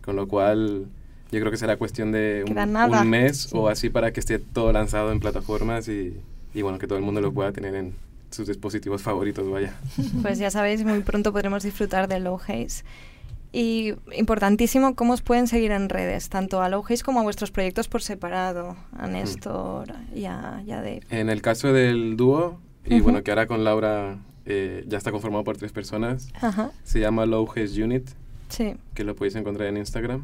[0.04, 0.86] Con lo cual,
[1.32, 4.72] yo creo que será cuestión de un, un mes o así para que esté todo
[4.72, 6.14] lanzado en plataformas y,
[6.54, 7.94] y bueno, que todo el mundo lo pueda tener en
[8.32, 9.76] sus dispositivos favoritos, vaya.
[10.22, 12.84] Pues ya sabéis, muy pronto podremos disfrutar de Low Haze.
[13.54, 16.30] Y importantísimo, ¿cómo os pueden seguir en redes?
[16.30, 20.72] Tanto a Low Haze como a vuestros proyectos por separado, a Néstor y a, y
[20.72, 21.02] a Dave.
[21.10, 23.04] En el caso del dúo, y Ujú.
[23.06, 26.72] bueno, que ahora con Laura eh, ya está conformado por tres personas, Ajá.
[26.84, 28.10] se llama Low Haze Unit,
[28.50, 28.76] Sí.
[28.94, 30.24] que lo podéis encontrar en Instagram.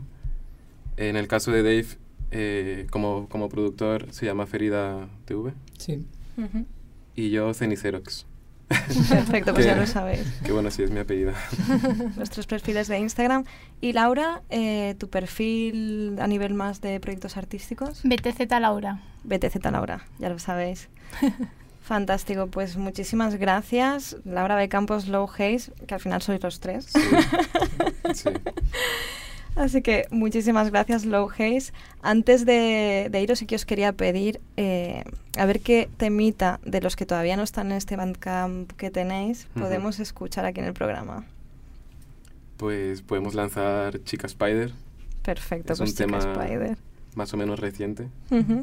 [0.97, 1.87] En el caso de Dave,
[2.31, 5.53] eh, como, como productor, se llama Ferida TV.
[5.77, 6.05] Sí.
[6.37, 6.65] Ujú.
[7.15, 8.25] Y yo Cenicerox.
[9.09, 10.25] Perfecto, pues ya lo sabéis.
[10.43, 11.33] Que bueno, sí es mi apellido.
[12.15, 13.45] Nuestros perfiles de Instagram.
[13.81, 18.01] Y Laura, eh, tu perfil a nivel más de proyectos artísticos.
[18.03, 19.01] BTZ Laura.
[19.23, 20.89] BTZ Laura, ya lo sabéis.
[21.81, 24.15] Fantástico, pues muchísimas gracias.
[24.23, 26.87] Laura de Campos, Low Haze, que al final sois los tres.
[28.13, 28.29] Sí.
[29.55, 31.71] Así que muchísimas gracias, Low Haze.
[32.01, 35.03] Antes de, de iros, sí que os quería pedir eh,
[35.37, 39.47] a ver qué temita de los que todavía no están en este Bandcamp que tenéis
[39.53, 41.25] podemos escuchar aquí en el programa.
[42.57, 44.71] Pues podemos lanzar Chica Spider.
[45.21, 46.77] Perfecto, es pues un Chica tema Spider.
[47.15, 48.07] más o menos reciente.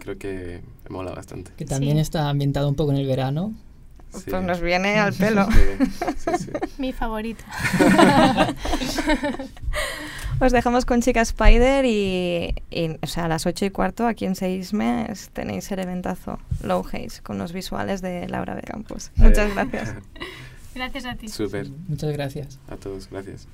[0.01, 1.53] Creo que me mola bastante.
[1.57, 3.55] Que también está ambientado un poco en el verano.
[4.11, 5.47] Pues nos viene al pelo.
[6.79, 7.45] Mi favorita.
[10.41, 14.25] Os dejamos con Chica Spider y, y, o sea, a las 8 y cuarto aquí
[14.25, 19.13] en Seismes tenéis el eventazo Low Haze con los visuales de Laura de Campos.
[19.17, 19.95] Muchas gracias.
[20.73, 21.29] Gracias a ti.
[21.29, 21.69] Súper.
[21.89, 22.61] Muchas gracias.
[22.69, 23.49] A todos, gracias.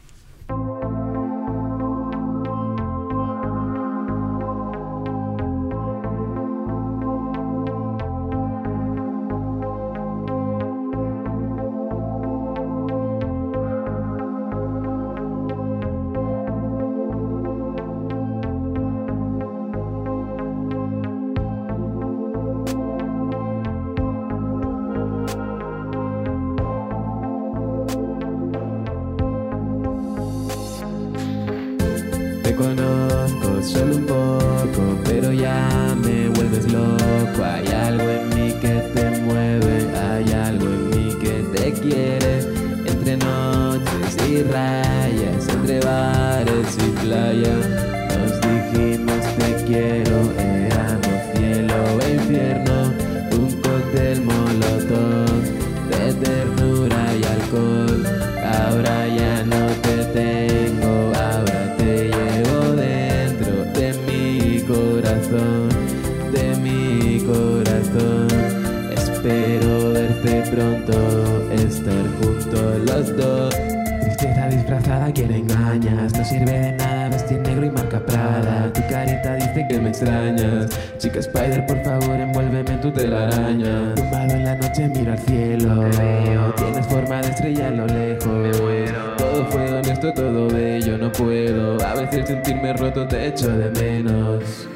[87.56, 89.16] Estrella a lo lejos.
[89.16, 91.80] Todo fue honesto, todo bello, no puedo.
[91.84, 94.68] A veces sentirme roto te echo de menos.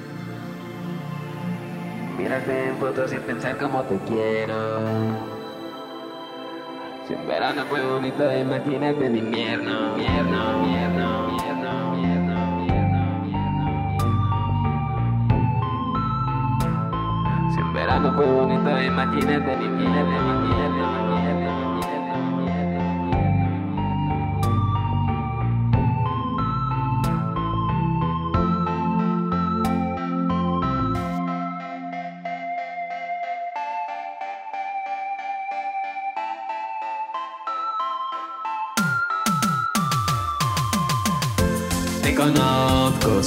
[2.18, 4.54] Mírate en fotos y pensar cómo te quiero.
[7.06, 13.60] Si en verano fue bonito, imagínate en invierno, invierno, invierno, invierno, invierno, invierno.
[17.52, 20.39] Si en verano fue bonito, imagínate en invierno, invierno,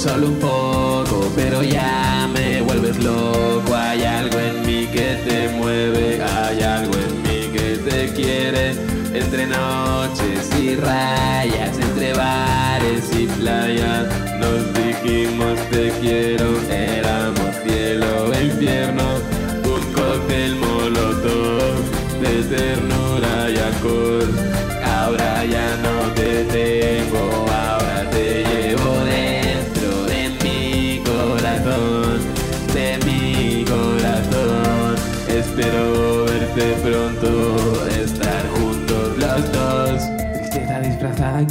[0.04, 3.74] solo un poco, pero ya me vuelves loco.
[3.74, 8.72] Hay algo en mí que te mueve, hay algo en mí que te quiere.
[9.14, 14.06] Entre noches y rayas, entre bares y playas,
[14.40, 16.33] nos dijimos te quiero.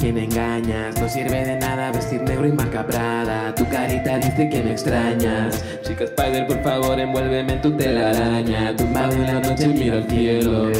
[0.03, 0.99] Quien engañas.
[0.99, 3.55] No sirve de nada vestir negro y marca Prada.
[3.55, 5.63] Tu carita dice que me extrañas.
[5.81, 8.75] Chica Spider, por favor, envuélveme en tu telaraña.
[8.75, 10.71] Tumbado en la noche, miro al cielo.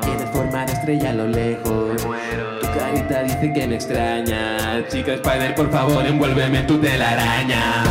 [0.00, 2.02] Tienes forma de estrella a lo lejos.
[2.02, 4.84] Tu carita dice que me extraña.
[4.88, 7.84] Chica Spider, por favor, envuélveme en tu telaraña.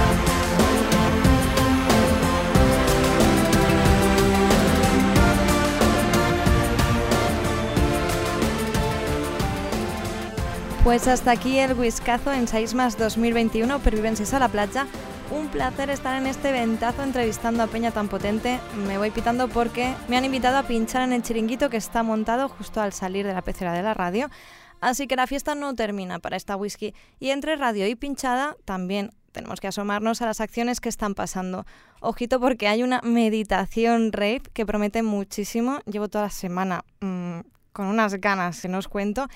[10.86, 14.86] Pues hasta aquí el Whiskazo en 6 más 2021, Pervivencias a la playa.
[15.32, 18.60] Un placer estar en este ventazo entrevistando a Peña tan potente.
[18.86, 22.50] Me voy pitando porque me han invitado a pinchar en el chiringuito que está montado
[22.50, 24.30] justo al salir de la pecera de la radio.
[24.80, 26.94] Así que la fiesta no termina para esta whisky.
[27.20, 31.66] Y entre radio y pinchada también tenemos que asomarnos a las acciones que están pasando.
[32.00, 35.80] Ojito porque hay una meditación rave que promete muchísimo.
[35.88, 37.40] Llevo toda la semana mmm,
[37.74, 39.28] con unas ganas, se nos cuento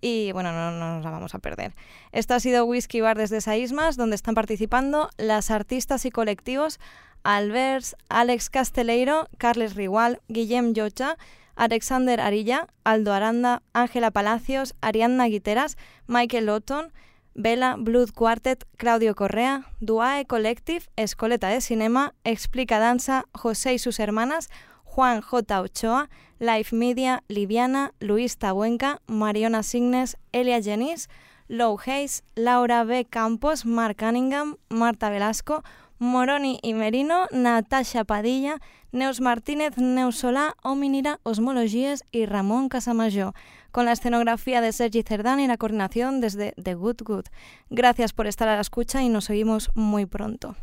[0.00, 1.74] y bueno, no, no, nos la vamos a perder.
[2.12, 6.78] Esto ha sido Whisky Bar desde Saísmas, donde están participando las artistas y colectivos
[7.22, 11.16] Albers, Alex Casteleiro, Carles Rigual, Guillem Yocha,
[11.56, 15.76] Alexander Arilla, Aldo Aranda, Ángela Palacios, Ariadna Guiteras,
[16.06, 16.92] Michael Lotton,
[17.34, 23.98] Vela, Blood Quartet, Claudio Correa, Duae Collective, Escoleta de Cinema, Explica Danza, José y sus
[23.98, 24.48] hermanas,
[24.96, 25.60] Juan J.
[25.60, 31.10] Ochoa, Life Media, Liviana, Luis Tabuenca, Mariona Signes, Elia Jenis,
[31.48, 33.04] Low Hayes, Laura B.
[33.04, 35.62] Campos, Mark Cunningham, Marta Velasco,
[35.98, 38.58] Moroni y Merino, Natasha Padilla,
[38.90, 43.34] Neus Martínez, Neus Solá, Ominira, Osmologies y Ramón Casamayor,
[43.72, 47.24] con la escenografía de Sergi Cerdán y la coordinación desde The Good Good.
[47.68, 50.56] Gracias por estar a la escucha y nos oímos muy pronto.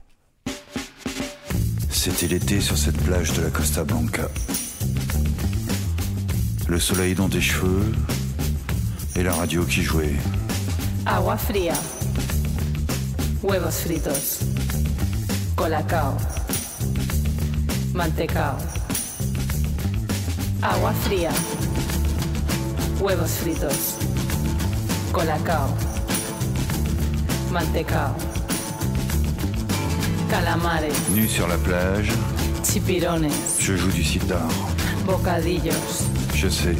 [1.93, 4.27] C'était l'été sur cette plage de la Costa Blanca.
[6.67, 7.93] Le soleil dans tes cheveux
[9.15, 10.15] et la radio qui jouait.
[11.05, 11.75] Agua fría.
[13.41, 14.39] Huevos fritos.
[15.55, 16.17] Colacao.
[17.93, 18.57] Mantecao.
[20.61, 21.31] Agua fría.
[22.99, 23.97] Huevos fritos.
[25.13, 25.69] Colacao.
[27.51, 28.32] Mantecao.
[30.33, 30.91] Calamares.
[31.13, 32.09] Nu sur la plage,
[32.63, 33.29] Chipirones.
[33.59, 34.47] je joue du sitar.
[35.05, 36.07] Bocadillos.
[36.33, 36.75] Je sais,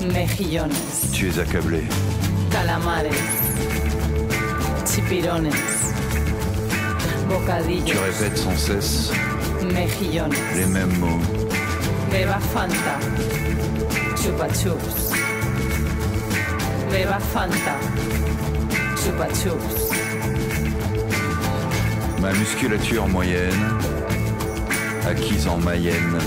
[0.00, 0.70] Mejillones.
[1.12, 1.82] tu es accablé.
[2.52, 3.10] Calamares.
[4.86, 5.50] Chipirones.
[7.28, 7.84] Bocadillos.
[7.84, 9.10] Tu répètes sans cesse
[9.60, 10.36] Mejillones.
[10.54, 11.20] les mêmes mots.
[12.12, 12.96] Beba Fanta.
[14.22, 15.10] Chupa Chups.
[16.92, 17.74] Beba Fanta.
[19.02, 20.03] Chupa Chups.
[22.24, 23.68] Ma musculature moyenne,
[25.06, 26.18] acquise en Mayenne,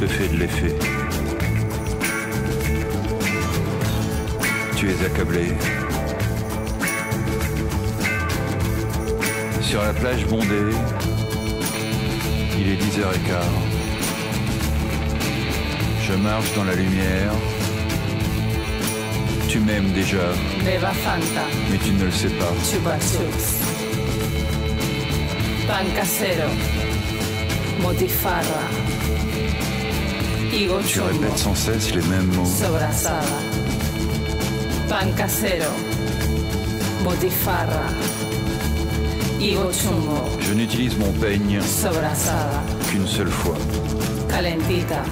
[0.00, 0.74] te fait de l'effet.
[4.74, 5.52] Tu es accablé.
[9.60, 10.74] Sur la plage bondée,
[12.58, 13.44] il est 10h15.
[16.02, 17.30] Je marche dans la lumière.
[19.48, 20.32] Tu m'aimes déjà,
[20.64, 22.52] mais tu ne le sais pas.
[25.74, 26.48] Pan casero.
[27.82, 28.60] Motifarra.
[30.52, 32.44] Higo Tu répètes sans cesse les mêmes mots.
[32.44, 33.26] Sobrasada.
[34.88, 35.72] Pan casero.
[37.02, 37.82] Botifarra.
[39.40, 40.22] Higo chumbo.
[40.38, 42.62] Je n'utilise mon peigne Sobrasada.
[42.88, 43.56] qu'une seule fois,
[44.28, 45.02] Calentita.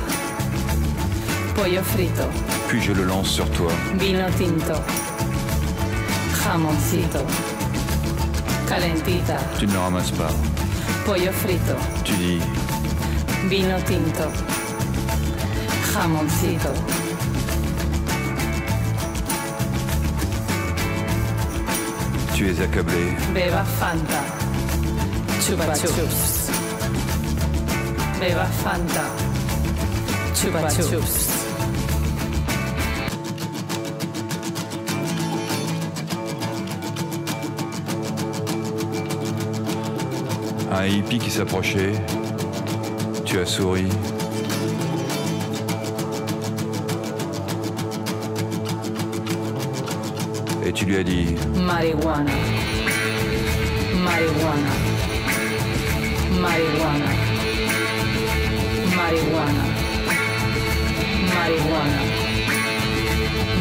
[1.56, 2.22] Pollo frito.
[2.68, 3.72] puis je le lance sur toi.
[3.98, 4.78] Vino tinto.
[6.44, 7.18] Jamoncito.
[8.68, 9.36] Calentita.
[9.58, 10.30] Tu ne le ramasses pas.
[11.04, 11.76] Pollo frito.
[12.04, 12.42] Tu dis,
[13.48, 14.30] Vino tinto.
[15.92, 16.92] Jamoncito.
[22.42, 23.16] tu es accablé.
[23.32, 24.20] Beba Fanta.
[25.46, 26.50] Chupa Chups.
[28.18, 29.04] Beba Fanta.
[30.34, 31.41] Chupa Chups.
[40.74, 41.92] Un hippie qui s'approchait.
[43.26, 43.84] Tu as souri.
[50.64, 51.34] Et tu lui as dit,
[51.66, 52.32] Marihuana.
[54.02, 54.72] Marihuana.
[56.40, 57.10] Marihuana.
[58.96, 59.64] Marihuana.
[61.34, 62.00] Marihuana.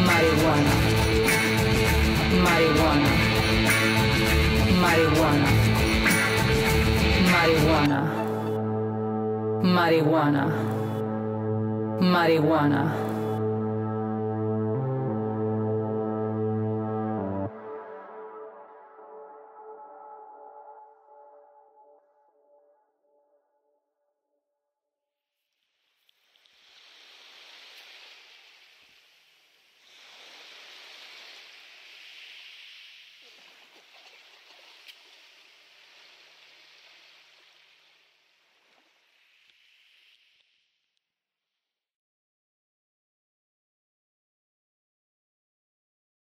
[0.08, 0.74] Marihuana.
[2.44, 3.11] Marihuana.
[7.52, 8.00] Marihuana.
[9.64, 10.44] Marihuana.
[12.02, 13.01] marihuana.